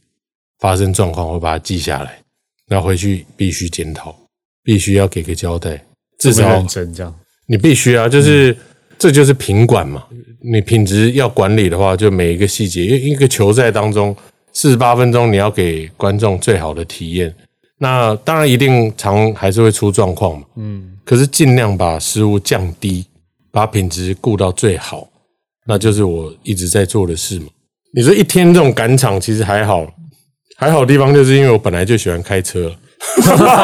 [0.59, 2.19] 发生状况，我会把它记下来，
[2.67, 4.15] 然后回去必须检讨，
[4.63, 5.83] 必须要给个交代，
[6.19, 7.15] 至少真这样。
[7.47, 8.55] 你必须啊，就是、
[8.99, 10.05] 这就是品管嘛。
[10.43, 14.15] 你品质要管理的话，就每一个细节，因为一个球赛当中
[14.53, 17.35] 四十八分钟，你要给观众最好的体验，
[17.79, 23.07] 那当然一定常还是会出状况嘛，嗯，可是尽量把失误降低，
[23.51, 25.09] 把品质顾到最好，
[25.67, 27.47] 那就是我一直在做的事嘛。
[27.95, 29.87] 你说一天这种赶场其实还好，
[30.57, 32.75] 还好的地方就是因为我本来就喜欢开车，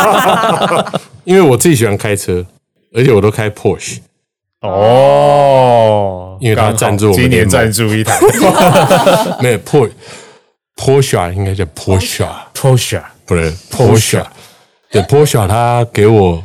[1.24, 2.44] 因为我自己喜欢开车，
[2.94, 3.98] 而且我都开 Porsche，
[4.60, 8.18] 哦，因为他赞助我今年赞助一台。
[9.40, 9.90] 没有 Porsche
[10.76, 14.24] Porsche 应该叫 Porsche，Porsche，不是 Porsche，
[14.90, 16.42] 对 Porsche，他给我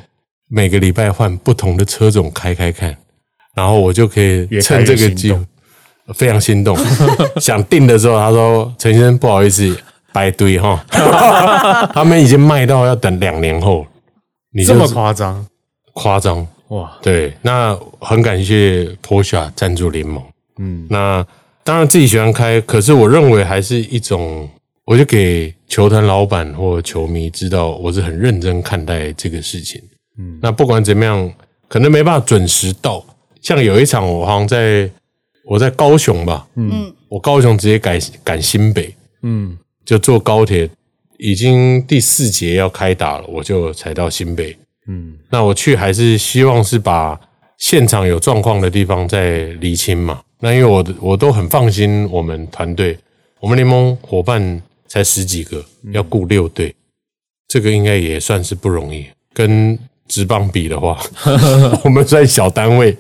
[0.50, 2.96] 每个礼拜换不同的车种开开看，
[3.56, 5.40] 然后我就可以趁这个机会，
[6.14, 6.78] 非常心动。
[7.40, 9.78] 想订的时候，他说陈先生不好意思，
[10.12, 10.84] 白堆哈，
[11.94, 13.86] 他们已经卖到要等两年后，
[14.52, 15.46] 你这么就是夸张
[15.94, 16.46] 夸张。
[16.70, 16.92] 哇？
[17.02, 20.24] 对，那很感谢 Porsche 赞助联盟。
[20.60, 21.26] 嗯，那
[21.64, 24.48] 当然自己喜欢开，可是我认为还是一种，
[24.86, 29.82] 我就给球团老板或球迷知道，我是很认真看待这个事情。
[30.20, 31.32] 嗯，那不管怎么样，
[31.68, 33.04] 可能没办法准时到。
[33.42, 34.90] 像有一场，我好像在
[35.46, 40.70] 我在高雄吧，嗯，我高雄直接改赶新北，嗯，就坐高铁，
[41.18, 44.56] 已经第四节要开打了，我就才到新北。
[44.88, 47.20] 嗯，那我去还是希望是把
[47.58, 50.22] 现场有状况的地方再厘清嘛。
[50.40, 52.98] 那因为我的我都很放心我们团队，
[53.40, 56.74] 我们联盟伙伴才十几个，要雇六队，
[57.48, 59.06] 这个应该也算是不容易。
[59.34, 61.00] 跟职棒比的话，
[61.84, 62.98] 我们算小单位，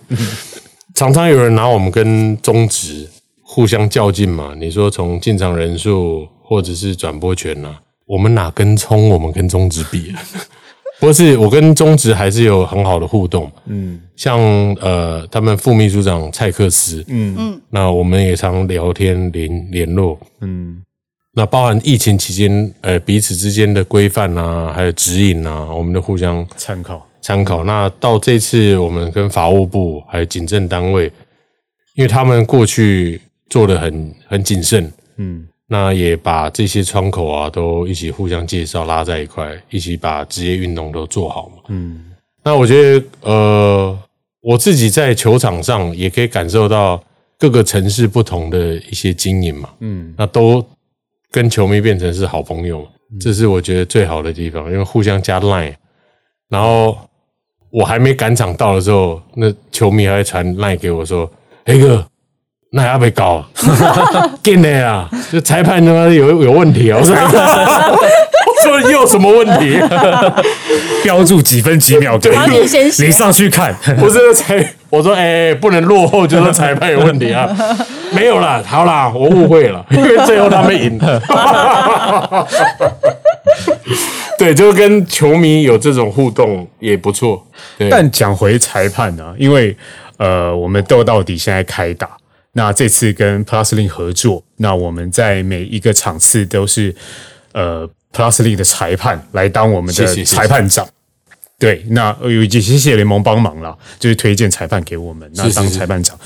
[0.99, 3.07] 常常有人拿我们跟中职
[3.41, 4.53] 互相较劲嘛。
[4.59, 10.19] 你说从进场人数或者是转播权啊，我们哪跟冲我们跟中职比啊？
[10.99, 13.49] 不是，我跟中职还是有很好的互动。
[13.67, 14.37] 嗯，像
[14.81, 20.19] 呃，他们副秘书长蔡克斯，嗯嗯，那我们也常聊天联联络。
[20.41, 20.83] 嗯，
[21.31, 27.63] 那包含疫情期间，呃，彼此之间的规范啊，还有指引啊，我们都互相参考参考。
[27.63, 31.05] 那到这次我们跟法务部还有警政单位，
[31.93, 41.57] 因为他们过去做的很很谨慎，嗯，那也把这些窗口啊都一起互相介绍，拉在一块，一起把职业运动都做好嘛。
[41.67, 42.03] 嗯，
[42.43, 43.99] 那我觉得，呃，
[44.41, 46.99] 我自己在球场上也可以感受到
[47.37, 49.69] 各个城市不同的一些经营嘛。
[49.81, 50.65] 嗯，那都
[51.29, 52.87] 跟球迷变成是好朋友，
[53.21, 55.75] 这是我觉得最好的地方，因为互相加 line，
[56.49, 56.97] 然后
[57.71, 61.29] 我还没赶场到的时候，那球迷还会传 line 给我说
[61.65, 62.03] ：“黑哥，
[62.71, 63.45] 那还要被搞，
[64.43, 67.19] 进的啊，就裁判他妈有有问题啊！”我说：“我
[68.67, 69.79] 说你有什么问题？
[71.03, 77.47] 标注几分几秒给然后你先写你上去看，不是裁，我说哎、不能落后，就说裁判有问题啊。
[78.11, 80.99] 没有啦，好啦，我误会了，因为最后他们赢。
[84.39, 87.45] 对，就跟球迷有这种互动也不错。
[87.91, 89.75] 但讲回裁判呢、因为
[90.17, 92.17] 呃，我们斗到底现在开打，
[92.53, 96.95] 那这次跟 Plus Link 合作，那我们在每一个场次都是
[97.51, 100.87] 呃 Plus Link 的裁判来当我们的裁判长。
[101.57, 106.17] 对，那有也谢谢联盟帮忙啦，就是推荐裁判给我们，那当裁判长。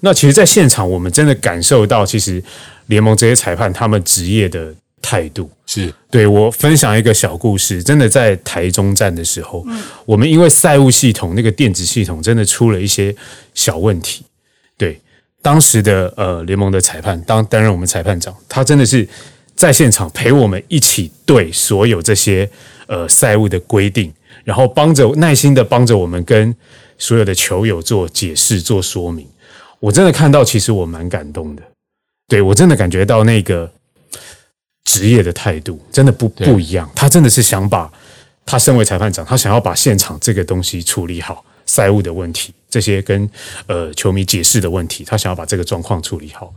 [0.00, 2.42] 那其实，在现场我们真的感受到，其实
[2.86, 9.64] 联盟这些裁判他们职业的态度，是对我分享一个小故事，真的在台中站的时候，
[10.04, 13.14] 我们因为赛务系统那个电子系统真的出了一些
[13.54, 14.24] 小问题。
[14.76, 15.00] 对，
[15.42, 19.06] 当时的呃联盟的裁判当担任我们裁判长，他真的是
[19.54, 22.48] 在现场陪我们一起对所有这些
[22.86, 24.12] 呃赛务的规定，
[24.44, 26.54] 然后帮着耐心的帮着我们跟
[26.98, 29.26] 所有的球友做解释、做说明。
[29.80, 31.62] 我真的看到，其实我蛮感动的。
[32.28, 33.70] 对我真的感觉到那个
[34.90, 36.90] 职业的态度真的不不一样。
[36.96, 37.88] 他真的是想把
[38.44, 43.30] 他身为裁判长，他想要把现场这个东西处理好，赛务的问题，这些跟
[43.68, 46.52] 呃球迷解释的问题，他想要把这个状况处理好。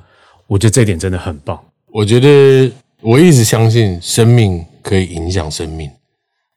[0.47, 1.63] 我觉得这一点真的很棒。
[1.91, 5.87] 我觉得我一直相信生命可以影响生命。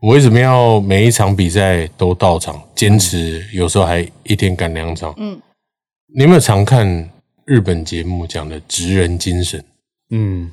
[0.01, 5.13] 我为什么要每一场比赛都到场，坚持有时候还一天赶两场？
[5.19, 5.39] 嗯，
[6.15, 7.11] 你有没有常看
[7.45, 9.63] 日本节目讲的职人精神？
[10.11, 10.51] 嗯，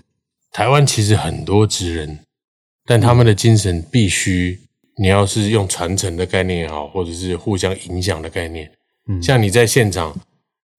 [0.54, 2.20] 台湾其实很多职人，
[2.86, 4.60] 但他们的精神必须，
[4.98, 8.72] 你要是用传承的概念也好，或者是互相影响的概念，
[9.10, 10.16] 嗯，像你在现场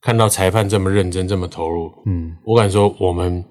[0.01, 3.45] 看到裁判这么认真、这么投入，嗯，我敢说我们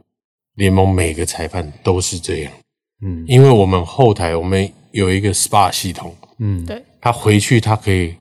[0.56, 2.54] 联盟每个裁判都是这样，
[3.02, 8.16] 嗯，因为我们后台我们有一个 SPA 系统，嗯，对，他回去他可以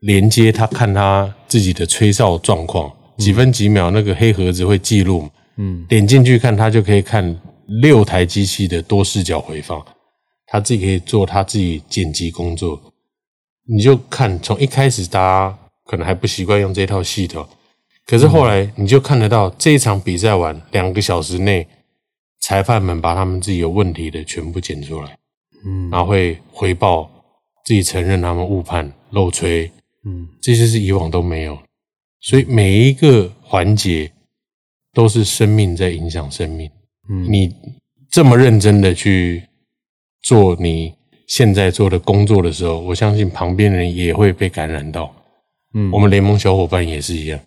[0.00, 7.40] 连接他看他自己的吹哨状况，几分几秒那个黑盒子会记录，嗯，点进去看他就可以看
[7.82, 9.84] 六台机器的多视角回放，
[10.46, 12.80] 他自己可以做他自己剪辑工作。
[13.68, 17.44] 你就看从一开始大家可能还不习惯用这套系统，
[18.06, 21.66] 可是后来你就看得到这一场比赛完两个小时内，
[22.40, 25.18] 裁判们把他们自己有问题的全部剪出来，
[25.64, 25.90] 嗯。
[25.90, 27.10] 然后会回报
[27.64, 29.70] 自己承认他们误判漏吹，
[30.04, 30.28] 嗯。
[30.40, 31.58] 这些是以往都没有，
[32.20, 34.12] 所以每一个环节
[34.96, 36.70] 都是生命在影响生命。
[37.10, 37.54] 嗯你
[38.10, 39.42] 这么认真的去
[40.22, 40.94] 做你
[41.28, 45.14] 现在做的工作的时候，我相信旁边人也会被感染到。
[45.74, 47.38] 嗯我们联盟小伙伴也是一样。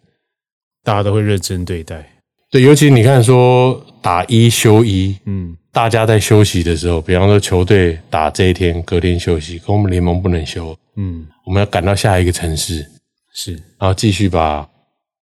[0.84, 2.08] 大家都会认真对待。
[2.52, 12.86] 对，尤其你看说打一休一，嗯大家在休息的时候，比方说球队打这一天，隔天休息，可我们联盟不能休，嗯，我们要赶到下一个城市，
[13.34, 14.68] 是然后继续把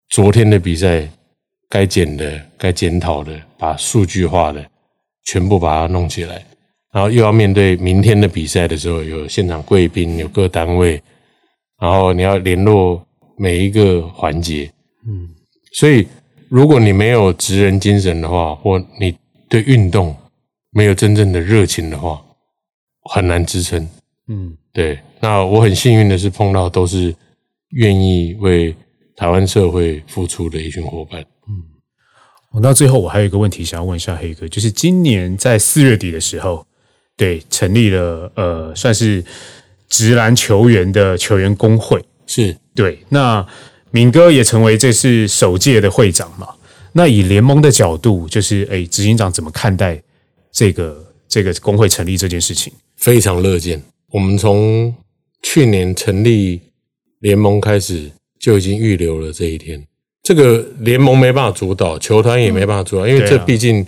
[0.10, 1.10] 昨天的比赛
[1.70, 4.64] 该检的、该检讨的、把数据化的
[5.26, 6.46] 全部把它弄起来，
[6.92, 11.02] 然后又要面对明天的比赛的时候，有现场贵宾，有各单位，
[11.80, 13.06] 然后你要联络
[13.38, 14.72] 每一个环节，
[15.08, 15.30] 嗯
[15.74, 16.08] 所以
[16.50, 19.16] 如果你没有职人精神的话，或你
[19.50, 20.16] 对运动
[20.70, 22.24] 没有真正的热情的话，
[23.12, 23.88] 很难支撑。
[24.28, 27.14] 嗯对，那我很幸运的是碰到都是
[27.70, 28.76] 愿意为
[29.16, 31.24] 台湾社会付出的一群伙伴。
[32.54, 36.66] 我到最后，我还有一个问题想要问一下黑哥，就是今年在四月底的时候，
[37.18, 39.26] 对，成立了呃，算是
[39.90, 42.00] 直篮球员的球员工会。
[42.28, 43.46] 是对，那
[43.90, 46.48] 敏哥也成为这次首届的会长嘛？
[46.92, 50.02] 那以联盟的角度，就是哎，执行长怎么看待
[50.52, 52.72] 这个这个工会成立这件事情？
[52.98, 53.82] 非常乐见。
[54.12, 54.94] 我们从
[55.42, 56.62] 去年成立
[57.20, 59.84] 联盟开始，就已经预留了这一天。
[60.24, 63.86] 这个联盟没办法主导，球团也没办法主导，因为这毕竟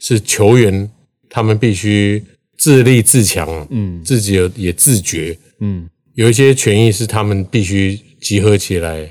[0.00, 0.90] 是球员，
[1.30, 2.22] 他们必须
[2.58, 4.02] 自立自强，嗯。
[4.04, 5.88] 自己有也自觉，嗯。
[6.14, 9.08] 有一些权益是他们必须集合起来，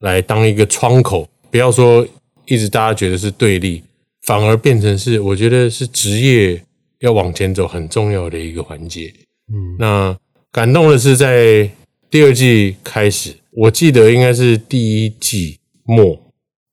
[0.00, 2.06] 来当一个窗口，不要说
[2.46, 3.82] 一直大家觉得是对立，
[4.22, 6.62] 反而变成是我觉得是职业
[7.00, 9.12] 要往前走很重要的一个环节。
[9.52, 9.76] 嗯。
[9.78, 10.16] 那
[10.52, 11.68] 感动的是在
[12.08, 16.18] 第二季开始，我记得应该是第一季末，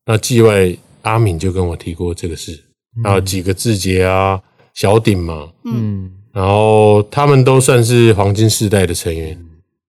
[0.06, 2.60] 那季外阿敏就跟我提过这个事，
[3.04, 4.42] 然后几个志杰啊、
[4.74, 9.38] 小鼎嘛，嗯然后他们都算是黄金世代的成员。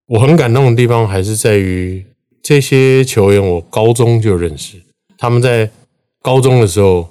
[0.06, 2.04] 我很感动的地方还是在于
[2.42, 4.76] 这些球员，我高中就认识。
[5.18, 5.70] 他们在
[6.22, 7.08] 高中的时候，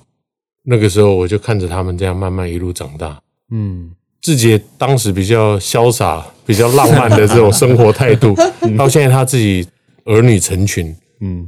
[0.64, 3.22] 那个时候我就看着他们这样慢慢一路长大。
[3.52, 3.92] 嗯
[4.22, 8.36] 志杰当时比较潇洒、比较浪漫的这种生活态度，
[8.78, 9.66] 到现在他自己
[10.04, 10.94] 儿女成群。
[11.22, 11.48] 嗯，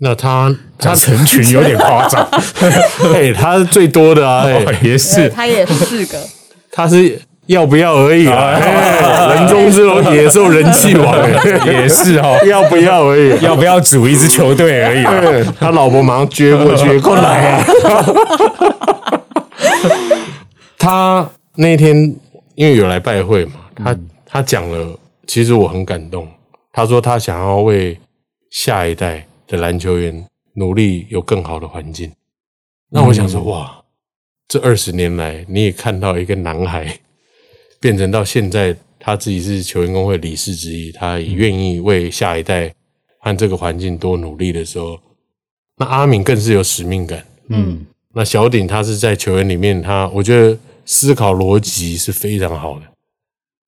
[0.00, 2.26] 那他他他成群有点夸张，
[3.14, 6.18] 哎，他是最多的啊，哎，也是他也是四个，
[6.70, 13.40] 他是要不要而已啊，哎人中之龙，野兽人气王，哎也是哦， 要不要而已。
[13.42, 17.64] 要不要组一支球队而已他老婆马上撅过去，过来啊！
[20.78, 21.96] 他那天
[22.54, 26.28] 因为有来拜会嘛，他他讲了，其实我很感动。
[26.72, 27.98] 他说他想要为
[28.50, 32.12] 下一代的篮球员努力有更好的环境。
[32.90, 33.82] 那我想说，哇，
[34.46, 37.00] 这二十年来，你也看到一个男孩
[37.80, 42.72] 变成到现在，他自己是球员工会理事之一，他也愿意为下一代
[43.18, 44.98] 和这个环境多努力的时候，
[45.76, 47.24] 那阿敏更是有使命感。
[47.48, 47.84] 嗯
[48.14, 52.86] 那小鼎他是在球员里面，他我觉得思考逻辑是非常好的。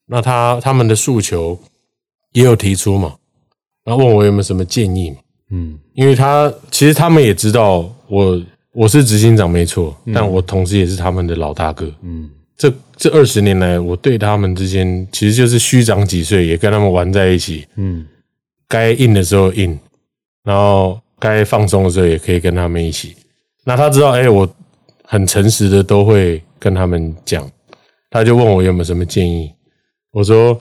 [0.07, 1.57] 那他他们的诉求
[2.33, 3.17] 也有提出嘛，
[3.85, 5.19] 然后问我有没有什么建议嘛？
[5.51, 11.93] 嗯因为他其实他们也知道我我是执行长没错，但我同时也是他们的老大哥。
[12.03, 17.67] 嗯这这二十年来，我对他们之间其实就是虚长几岁，也跟他们玩在一起。
[17.77, 18.07] 嗯
[18.69, 19.77] 该硬的时候硬，
[20.45, 23.17] 然后该放松的时候也可以跟他们一起。
[23.65, 24.49] 那他知道，哎、我
[25.05, 27.51] 很诚实的都会跟他们讲，
[28.11, 29.53] 他就问我有没有什么建议，
[30.13, 30.61] 我说，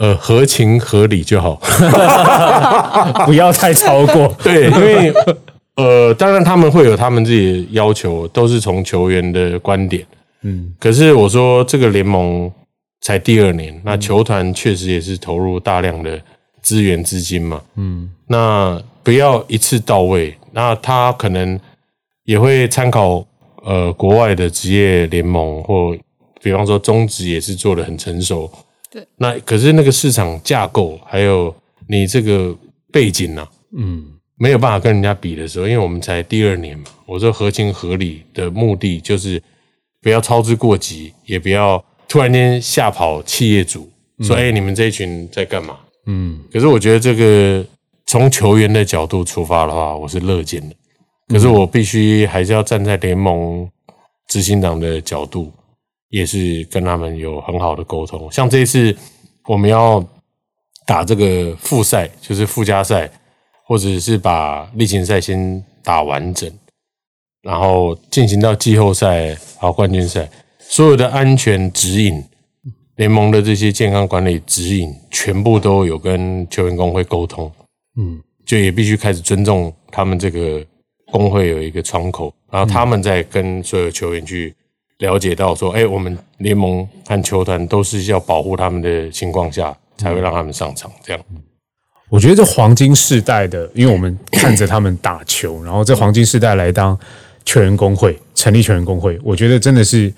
[0.00, 1.60] 呃，合情合理就好。
[3.26, 4.34] 不要太超过。
[4.42, 5.12] 对，因为
[5.76, 10.04] 呃，当然他们会有他们自己的要求，都是从球员的观点。
[10.42, 12.50] 嗯可是我说这个联盟
[13.02, 16.18] 才第二年，那球团确实也是投入大量的
[16.62, 17.60] 资源资金嘛。
[17.76, 21.60] 嗯那不要一次到位，那他可能
[22.24, 23.22] 也会参考
[23.62, 25.94] 呃国外的职业联盟，或
[26.42, 28.50] 比方说中职也是做的很成熟。
[28.90, 31.54] 对，那可是那个市场架构还有
[31.88, 32.54] 你这个
[32.92, 34.04] 背景呢、嗯
[34.42, 36.86] 没有办法跟人家比的时候，因为我们才第二年嘛。
[37.04, 39.42] 我说合情合理的目的就是
[40.00, 41.84] 不要操之过急，也不要。
[42.08, 43.88] 突然间吓跑企业主，
[44.22, 45.78] 说：“哎、你们这一群在干嘛？”
[46.08, 47.62] 嗯，可是我觉得这个
[48.06, 50.74] 从球员的角度出发的话，我是乐见的。
[51.28, 53.68] 可是我必须还是要站在联盟
[54.28, 55.52] 执行长的角度，
[56.10, 58.30] 也是跟他们有很好的沟通。
[58.30, 58.94] 像这一次
[59.46, 60.04] 我们要
[60.86, 63.10] 打这个复赛，就是附加赛，
[63.64, 66.52] 或者是把例行赛先打完整，
[67.42, 72.22] 然后进行到季后赛好冠军赛，所有的安全指引。
[72.96, 77.50] 联盟的这些健康管理指引，全部都有跟球员工会沟通，
[77.96, 80.62] 嗯，就也必须开始尊重他们这个
[81.10, 84.54] 工会有一个窗口，然后他们再跟所有球员去
[85.00, 91.22] 了解到说，哎、我们联盟和球团都是要保护他们的情况下，才会让他们上场，这样。
[92.08, 96.98] 我觉得这黄金世代的，因为我们看着他们打球，然后这黄金世代来当
[97.44, 100.12] 球员工会，成立球员工会，我觉得真的是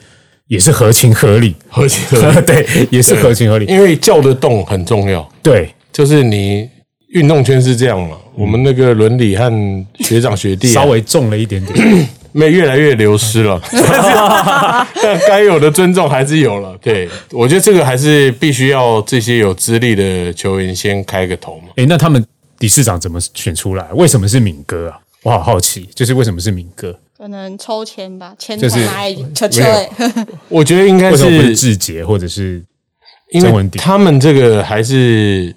[0.46, 2.40] 也是合情合理，合情合理。
[2.46, 6.68] 对，也是合情合理，因为叫得动很重要，对，就是你
[7.08, 13.60] 运动圈是这样嘛，我们那个伦理和学长学弟、啊、稍微重了一点点， 没越来越流失了，
[15.02, 16.76] 但 该有的尊重还是有了。
[16.80, 21.68] 对我觉得这个还是必须要这些有资历的球员先开个头嘛。
[21.76, 22.24] 诶，那他们
[22.58, 23.86] 理事长怎么选出来？
[23.92, 24.98] 为什么是敏哥啊？
[25.22, 26.98] 我好好奇，就是为什么是敏哥？
[27.16, 29.88] 可能抽签吧，签就是拿来球球哎，
[30.48, 32.60] 我觉得应该为什么不是是志杰或者是
[33.30, 35.54] 因曾文鼎为他们这个还是，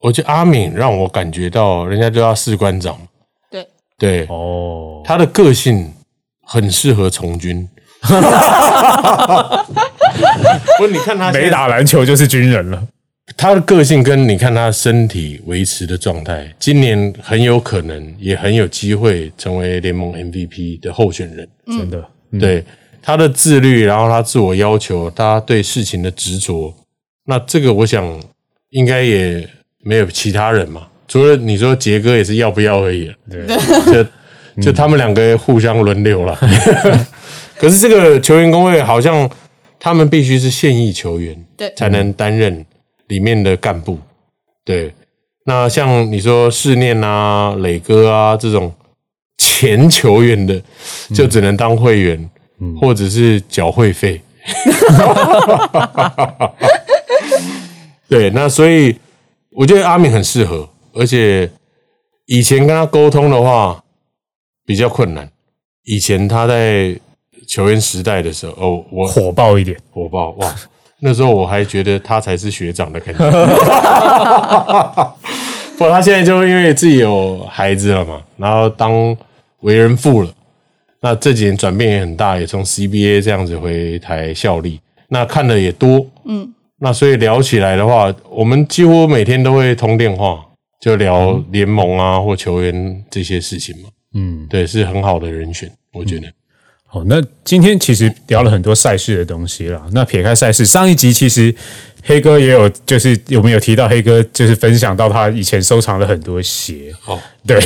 [0.00, 2.96] 我觉得阿敏让我感觉到人家都要士官长，
[3.50, 3.66] 对，
[3.98, 5.92] 对哦，他的个性
[6.44, 7.68] 很适合从军。
[10.78, 12.86] 不是，你看他没打篮球就是军人了。
[13.36, 21.48] 他的个性跟你看他身体维持的状态，今年很有可能也很有机会成为联盟 MVP 的候选人。
[21.66, 22.06] 真的，
[22.38, 22.62] 对
[23.02, 26.74] 他的自律，然后他自我要求，他对事情的执着，
[27.24, 28.20] 那这个我想
[28.70, 29.48] 应该也
[29.82, 33.46] 没有其他人嘛，除了你说杰哥也是要不要而已，对，
[34.56, 36.38] 就就他们两个互相轮流了。
[37.58, 39.28] 可是这个球员工会好像
[39.78, 42.64] 他们必须是现役球员，对才能担任
[43.08, 43.98] 里面的干部。
[44.64, 44.92] 对，
[45.46, 48.72] 那像你说试念啊、磊哥啊这种
[49.38, 50.60] 前球员的，
[51.14, 52.30] 就只能当会员，
[52.80, 54.20] 或者是缴会费。
[58.08, 58.96] 对，那所以
[59.50, 61.50] 我觉得阿敏很适合，而且
[62.26, 63.83] 以前跟他沟通的话
[64.64, 65.28] 比较困难。
[65.84, 66.96] 以前他在
[67.46, 69.76] 球员时代的时候，哦，我火爆一点。
[69.90, 70.54] 火爆哇！
[71.00, 73.30] 那时候我还觉得他才是学长的感觉。
[75.76, 79.14] 不，他现在就因为自己有孩子了嘛，然后当
[79.60, 80.30] 为人父了。
[81.00, 86.06] 那这几年转变也很大，也从 CBA 这样子回台效力，那看的也多。
[86.24, 90.42] 嗯，那所以聊起来的话，我们几乎每天都会通电话，
[90.80, 93.90] 就聊联盟啊或球员这些事情嘛。
[94.14, 96.26] 嗯，对，是很好的人选，我觉得。
[96.86, 99.84] 好，那今天其实聊了很多赛事的东西啦。
[99.92, 101.52] 那撇开赛事，上一集其实
[102.04, 106.94] 黑哥也有，就是有没有提到黑哥就是分享到他以前收藏了很多鞋。
[107.06, 107.60] 哦，对，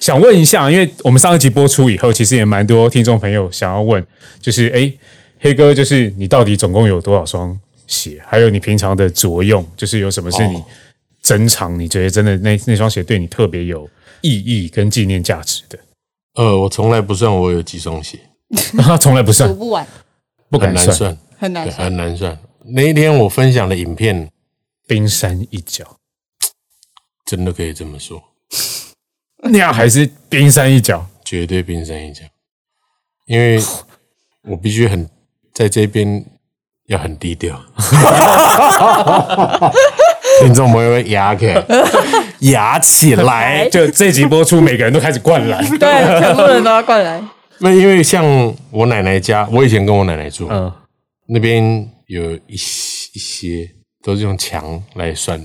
[0.00, 4.06] 想问一下，因为我们上一集播出以后，其实也蛮多听众朋友想要问，
[4.40, 4.96] 就是诶，
[5.40, 8.22] 黑哥，就是你到底总共有多少双鞋？
[8.24, 10.64] 还有你平常的着用，就是有什么是你哦
[11.22, 11.76] 珍藏？
[11.76, 13.90] 你觉得真的那那双鞋对你特别有
[14.22, 15.78] 意义跟纪念价值的？
[16.34, 18.18] 呃，我从来不算我有几双鞋，
[18.78, 19.92] 他从来不算数，不完，很
[20.50, 21.84] 不敢算，难算，对很难算。
[21.84, 22.38] 很难算。
[22.64, 24.30] 那一天我分享的影片，
[24.86, 25.84] 冰山一角。
[27.26, 28.22] 真的可以这么说，
[29.44, 31.06] 那样还是冰山一角。
[31.24, 32.22] 绝对冰山一角。
[33.26, 33.62] 因为
[34.42, 35.08] 我必须很
[35.54, 36.24] 在这边
[36.86, 37.56] 要很低调，
[40.42, 41.46] 听众朋友会压起
[42.40, 43.68] 来，压起来。
[43.68, 45.64] 就这集播出，每个人都开始灌篮。
[45.78, 47.22] 对，全部人都要灌来。
[47.58, 48.24] 那因为像
[48.70, 50.72] 我奶奶家，我以前跟我奶奶住，嗯，
[51.28, 53.70] 那边有一些一些
[54.02, 55.38] 都是用墙来算，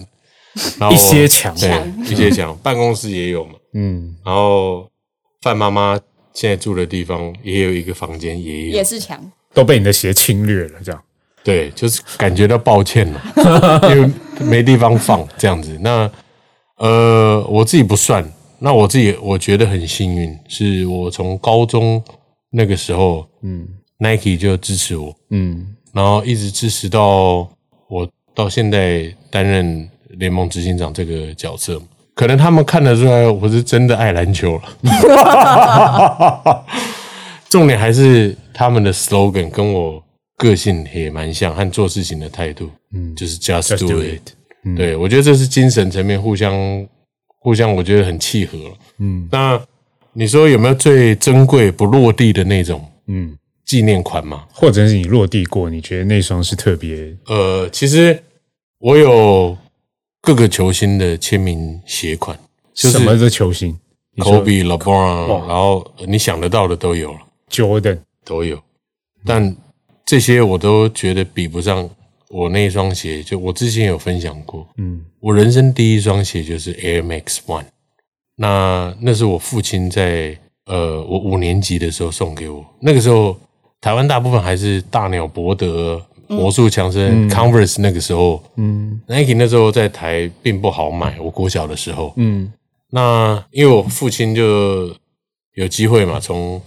[0.80, 4.90] 然后一些墙对，一些墙， 办公室也有嘛，嗯，然后
[5.42, 6.00] 范妈妈
[6.34, 9.20] 现在住的地方也有一个房间也有也，是墙，
[9.54, 11.02] 都被你的鞋侵略了，这样。
[11.44, 15.78] 对，就是感觉到抱歉了，因为没地方放这样子。
[15.82, 16.10] 那
[16.78, 22.04] 呃，我自己不算，那我自己我觉得很幸运，是我从高中
[22.50, 23.68] 那个时候，嗯
[24.00, 27.48] ，Nike 就支持我，嗯，然后一直支持到
[27.90, 31.82] 我到现在担任联盟执行长这个角色，
[32.14, 34.64] 可能他们看得出来我是真的爱篮球了。
[37.50, 40.04] 重点还是他们的 slogan 跟我
[40.38, 44.04] 个性也蛮像，和做事情的态度，嗯，就是 just, Just do do
[44.74, 46.54] 对我觉得这是精神层面互相
[47.40, 48.58] 互相，我觉得很契合。
[49.00, 49.62] 嗯，那
[50.14, 54.46] 你说有没有最珍贵不落地的那种嗯，纪念款嘛？
[54.52, 58.24] 或者是你落地过，你觉得那双是特别呃，其实
[58.80, 59.58] 我有
[60.22, 62.40] 各个球星的签名鞋款，
[62.74, 63.78] 就是什么的球星
[64.18, 67.20] ？Kobe、LeBron，然后你想得到的都有了
[67.52, 68.00] ，Jordan。
[68.24, 68.60] 都有。
[69.24, 69.56] 但
[70.04, 71.88] 这些我都觉得比不上
[72.30, 73.22] 我那一双鞋。
[73.24, 77.66] 就我之前有分享过，嗯，我人生第一双鞋就是 Air Max One。
[78.36, 82.66] 那那是我父亲在呃我五年级的时候送给我。
[82.82, 83.38] 那个时候
[83.80, 91.20] 台湾大部分还是大鸟、博德、魔术强森、Converse 那个时候，嗯 Nike 那时候在台并不好买。
[91.20, 92.52] 我国小的时候，嗯
[92.90, 94.94] 那因为我父亲就
[95.54, 96.62] 有机会嘛，从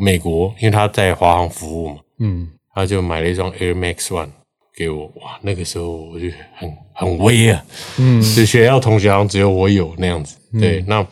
[0.00, 4.28] 美国，因为他在华航服务嘛，嗯他就买了一双 Air Max One
[4.76, 5.06] 给我。
[5.16, 7.64] 哇，那个时候我就很很威啊，
[7.98, 10.36] 嗯就学校同学好像只有我有那样子。
[10.60, 11.06] 对，那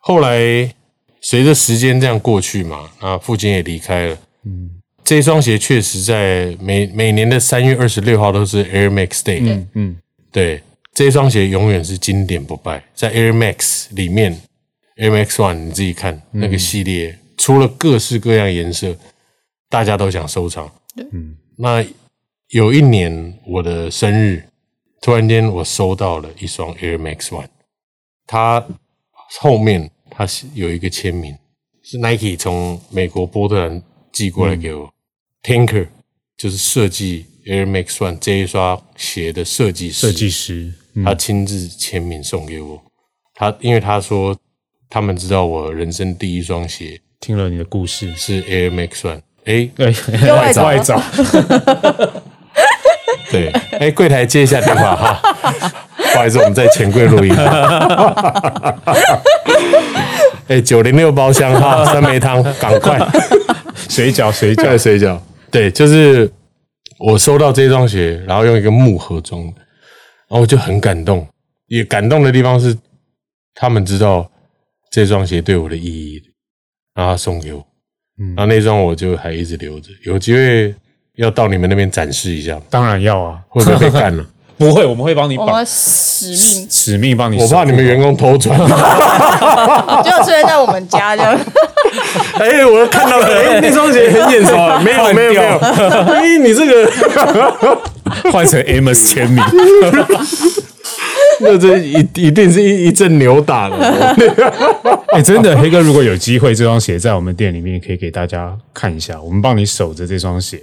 [0.00, 0.38] 后来
[1.20, 4.18] 随着时间这样过去嘛，那父亲也离开了。
[4.44, 4.70] 嗯
[5.04, 9.96] 这双鞋确实在每每年的三月二十六号都是 Air Max Day，、嗯嗯
[10.30, 10.62] 对，
[10.94, 14.40] 这双鞋永远是经典不败，在 Air Max 里面
[14.96, 18.94] ，Air Max One 你自己看、那个系列，出了各式各样颜色，
[19.68, 20.70] 大家都想收藏。
[21.10, 21.84] 嗯那
[22.52, 24.44] 有一年我的生日，
[25.00, 27.48] 突然间我收到了一双 Air Max One，
[28.26, 28.62] 它
[29.40, 31.34] 后面它是有一个签名，
[31.82, 33.82] 是 Nike 从美国波特兰
[34.12, 34.92] 寄过来给我、
[35.42, 35.88] t i n k e r
[36.36, 41.04] 就是设计 Air Max One 这一双鞋的设计师，设计师，嗯。
[41.04, 42.82] 他亲自签名送给我。
[43.32, 44.36] 他因为他说
[44.90, 49.90] 他们知道我人生第一双鞋听了你的故事，是 Air Max One，哎，对，
[50.30, 51.00] 外找外找，
[53.32, 53.48] 对，
[53.80, 55.20] 哎，柜台接一下电话哈，
[56.12, 57.34] 不好意思，我们在钱柜录音。
[60.48, 63.00] 哎，九零六包厢哈，三梅汤，赶快
[63.88, 65.18] 水饺水饺，水饺。
[65.50, 66.30] 对，就是
[66.98, 69.60] 我收到这双鞋，然后用一个木盒装的，
[70.28, 71.26] 然后我就很感动。
[71.68, 72.76] 也感动的地方是，
[73.54, 74.30] 他们知道
[74.90, 76.20] 这双鞋对我的意义，
[76.94, 77.66] 然后他送给我，
[78.20, 80.74] 嗯然后那双我就还一直留着，有机会
[81.16, 84.24] 要到你们那边展示一下，当然要啊，会不会被干了？
[84.58, 88.56] 不会，我们会帮你绑我们使命使命帮你守我护，怕你们员工偷传。
[90.04, 91.36] 就出现在我们家这样。
[92.38, 96.92] 哎，我看到了，哎，那双鞋很眼熟啊，没有没有没有，哎，你这个，
[98.30, 99.42] 换成 Amos 签名，
[101.40, 103.76] 那这一一定是一一阵扭打的。
[105.08, 110.62] 哎、真的，黑哥，如果有机会，这双鞋在我们店里面可以给大家看一下，我们帮你守着这双鞋。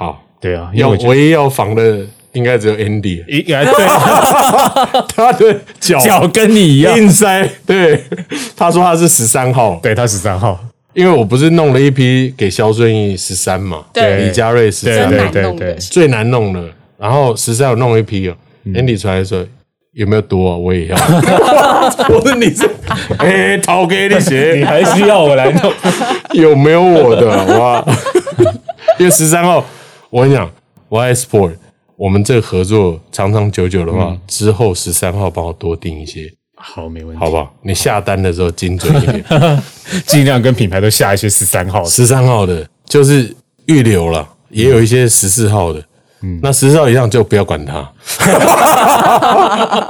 [0.00, 1.98] 好，对啊，因为要我觉得唯一要防的
[2.32, 3.74] 应该只有 Andy，应该对，
[5.14, 8.02] 他的脚脚跟你一样，硬塞，对，
[8.56, 10.58] 他说他是十三号，对，他十三号，
[10.94, 14.24] 因为我不是弄了一批给肖顺义十三嘛，对。
[14.24, 15.10] 李佳瑞十对三。
[15.10, 15.66] 真对对难弄的。
[15.66, 16.64] 对，最难弄的，
[16.96, 18.34] 然后十三我弄了一批哦
[18.68, 19.46] ，Andy 出来说
[19.92, 20.56] 有没有多啊？
[20.56, 20.96] 我也要，
[22.08, 22.66] 我说你这，
[23.18, 25.70] 哎，掏给你你鞋还需要我来弄？
[26.32, 27.26] 有没有我的？
[27.58, 27.84] 哇？
[28.98, 29.64] 因为十三号，
[30.10, 30.50] 我跟你讲
[30.88, 31.54] ，Y Sport，
[31.96, 37.54] 我们这个合作长长久久的话，之后十三号帮我多订一些，好，没问题，好不好？
[37.62, 39.24] 你下单的时候精准一点。
[40.06, 43.32] 尽量跟品牌都下一些十三号的，十三号的就是
[43.66, 45.80] 预留了，也有一些十四号的。
[46.22, 47.88] 嗯，那十四号以上就不要管它。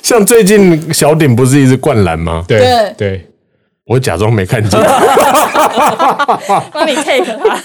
[0.00, 2.44] 像最近小鼎不是一直灌篮吗？
[2.46, 3.26] 对对对，
[3.86, 4.80] 我假装没看见，
[6.72, 7.56] 帮你 take 他，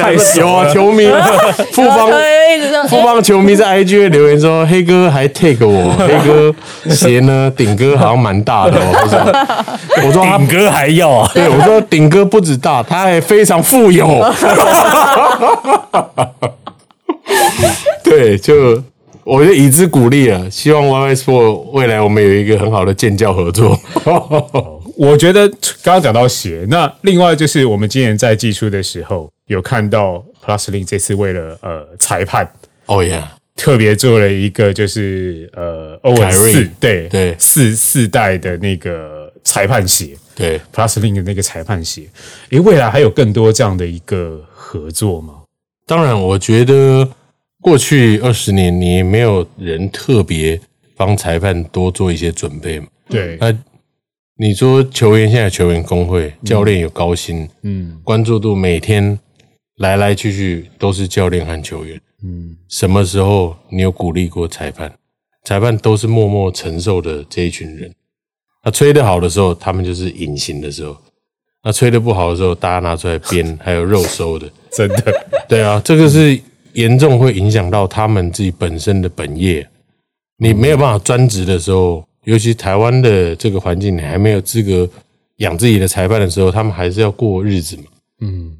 [0.00, 0.72] 太有啊！
[0.72, 1.08] 球迷
[1.72, 2.08] 富邦
[2.88, 6.54] 富邦球迷在 IG 会留言说：“黑哥还 take 我，黑哥
[6.94, 7.52] 鞋呢？
[7.56, 8.92] 顶哥好像蛮大的哦。
[9.02, 14.06] ”我说：“我说他顶哥还要啊，对，我说顶哥不止大，他还非常富有。
[18.04, 18.80] 对，就
[19.24, 23.76] 我就以资鼓励了，希望 Y Y Sport 未来我们有一个很好的建教合作。
[24.96, 25.46] 我觉得
[25.82, 32.50] 刚刚讲到鞋，那另外就是我们今年在寄出的时候有看到 Plus Link 这次为了呃裁判。
[32.86, 42.08] 哦呀，特别做了一个，就是呃，欧文四对对四四代的那个裁判鞋对，，Plus Link 的那个裁判鞋，
[42.50, 45.42] 诶，未来还有更多这样的一个合作吗？
[45.86, 47.08] 当然，我觉得
[47.60, 50.58] 过去二十年，你也没有人特别
[50.96, 52.86] 帮裁判多做一些准备嘛。
[53.08, 53.52] 对，那
[54.38, 59.18] 你说球员现在球员工会，教练有高薪，嗯，关注度每天
[59.76, 61.98] 来来去去都是教练和球员。
[62.22, 64.92] 嗯，什么时候你有鼓励过裁判？
[65.44, 67.90] 裁判都是默默承受的这一群人。
[68.62, 70.92] 那吹得好的时候，他们就是隐形的时候；
[71.62, 74.46] 那吹得不好的时候，大家拿出来编， 还有肉收的。
[74.70, 76.38] 真的，对啊，这个是
[76.74, 79.66] 严重会影响到他们自己本身的本业。
[80.36, 84.88] 你没有办法专职的时候，尤其台湾的这个环境，你还没有资格
[85.36, 87.84] 养自己的裁判的时候，他们还是要过日子嘛。
[88.20, 88.52] 嗯，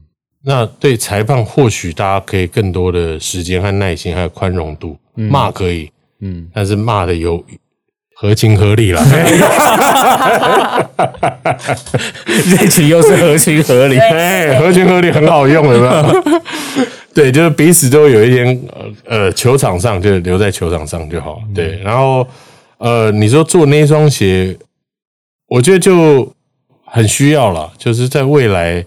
[0.44, 5.90] 那对裁判或许大家可以更多的时间和耐心，还有宽容度，骂可以，
[6.20, 7.44] 嗯，但是骂的有
[8.14, 9.02] 合情合理了。
[12.56, 16.22] 这期又是合情合理，哎，合情合理很好用，有没有？
[17.12, 18.92] 对，就是彼此都有一点呃
[19.24, 21.40] 呃，球场上就留在球场上就好。
[21.54, 22.26] 对，然后
[22.78, 24.56] 呃，你说做那双鞋，
[25.48, 26.32] 我觉得就
[26.84, 28.84] 很需要了，就是在未来，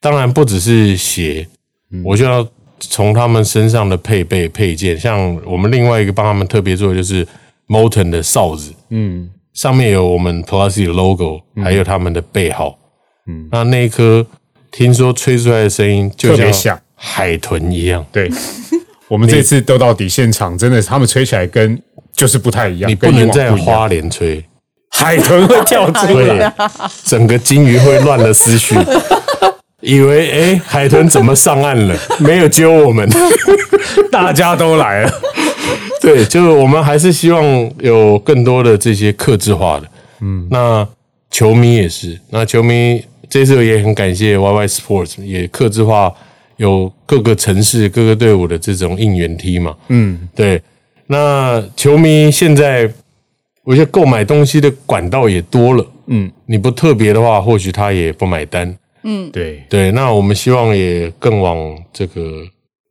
[0.00, 1.46] 当然不只是鞋，
[2.04, 2.46] 我就要
[2.78, 7.26] 从他们身上的配备配件，像我们另外一个帮他们特别做的就是
[7.68, 12.78] Moton 的哨子，嗯，上面有我们 Plus 的 logo，还有他们的背号，
[13.26, 14.26] 嗯，那那一颗
[14.70, 16.80] 听说吹出来的声音就像。
[16.98, 18.26] 海豚一样，对，
[19.08, 21.80] 我们这次都到底现场，真的他们吹起来跟
[22.12, 22.90] 就是不太一样。
[22.90, 24.44] 你不能在花莲吹，
[24.90, 26.52] 海豚会跳出来，
[27.04, 28.74] 整个金鱼会乱了思绪，
[29.80, 31.96] 以为哎海豚怎么上岸了？
[32.18, 33.08] 没有揪我们，
[34.10, 35.12] 大家都来了。
[36.00, 39.88] 对，就是我们还是希望有更多的这些克制化的。
[40.20, 40.86] 嗯，那
[41.30, 46.12] 球迷也是，那球迷这次也很感谢 YY Sports 也克制化。
[46.56, 49.76] 有各个城市、各个队伍的这种应援梯嘛？
[49.88, 50.60] 嗯，对。
[51.06, 52.90] 那球迷现在，
[53.62, 55.86] 我觉得购买东西的管道也多了。
[56.06, 58.76] 嗯，你不特别的话，或许他也不买单。
[59.02, 59.92] 嗯，对对。
[59.92, 62.42] 那我们希望也更往这个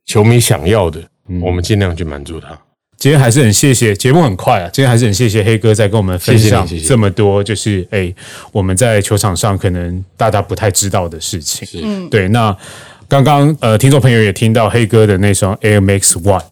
[0.06, 1.00] 球迷想要的，
[1.42, 2.58] 我们尽量去满足他。
[2.96, 4.70] 今天还是很谢谢，节目很快啊。
[4.72, 8.12] 今天还是很谢谢黑哥在跟我们分享这么多，就是哎，
[8.50, 11.68] 我们在球场上可能大家不太知道的事情。
[11.82, 12.26] 嗯，对。
[12.28, 12.56] 那
[13.08, 16.42] 刚刚呃，听众朋友也听到黑哥的那双 Air Max One，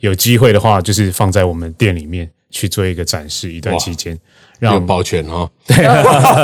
[0.00, 4.18] 有机会的话，就是放在我们店里面去做一个展示，一段期间，
[4.58, 5.84] 让保全哦，对，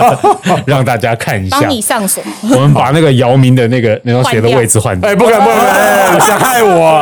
[0.66, 2.22] 让大家看一下，帮你上锁。
[2.42, 5.10] 我们把那个姚明的那个那双鞋的位置换掉。
[5.10, 7.00] 哎，不敢不敢，想害我？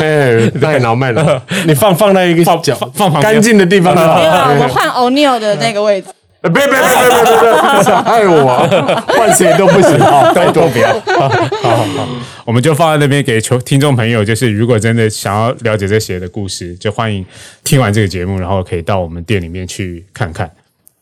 [0.00, 3.94] 哎， 卖脑卖脑，你放放在一个角放干净的地方。
[3.94, 6.08] 我们换 O'Neal 的那个位置。
[6.40, 7.82] 别别别别别别！
[7.82, 10.32] 想害我，换谁都不行啊！
[10.32, 10.88] 拜托不要。
[11.00, 12.08] 好好好，
[12.44, 17.26] 我们就放在那边给球听众朋友，就是如果真的想要了解这些的故事，就欢迎
[17.64, 20.48] 听完这个节目，然后可以到我们店里面去看看。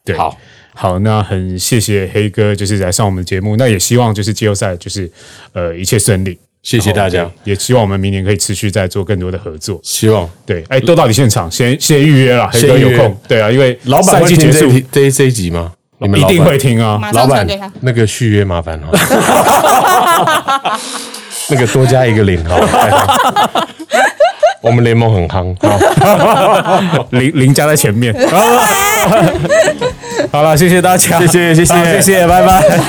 [0.04, 0.36] 对，好
[0.74, 3.56] 好，那很谢谢黑哥，就是来上我们的节目。
[3.56, 5.10] 那也希望就是季后赛就是
[5.52, 6.38] 呃一切顺利。
[6.66, 9.78] 谢谢大家，也希望我们明年可以持续再做更多的合作。
[9.84, 13.16] 希望对，哎，都到你现场，先先预约了，先有空。
[13.28, 15.70] 对啊，因为老板会听这这这一集吗？
[15.98, 17.46] 你们一定会听啊，老板
[17.82, 18.86] 那个续约麻烦哦，
[21.50, 22.56] 那个多加一个零哈。
[24.60, 25.54] 我们联盟很夯，
[27.16, 28.12] 零零加在前面。
[30.32, 32.80] 好了，谢谢大家，谢谢谢谢谢谢，拜拜。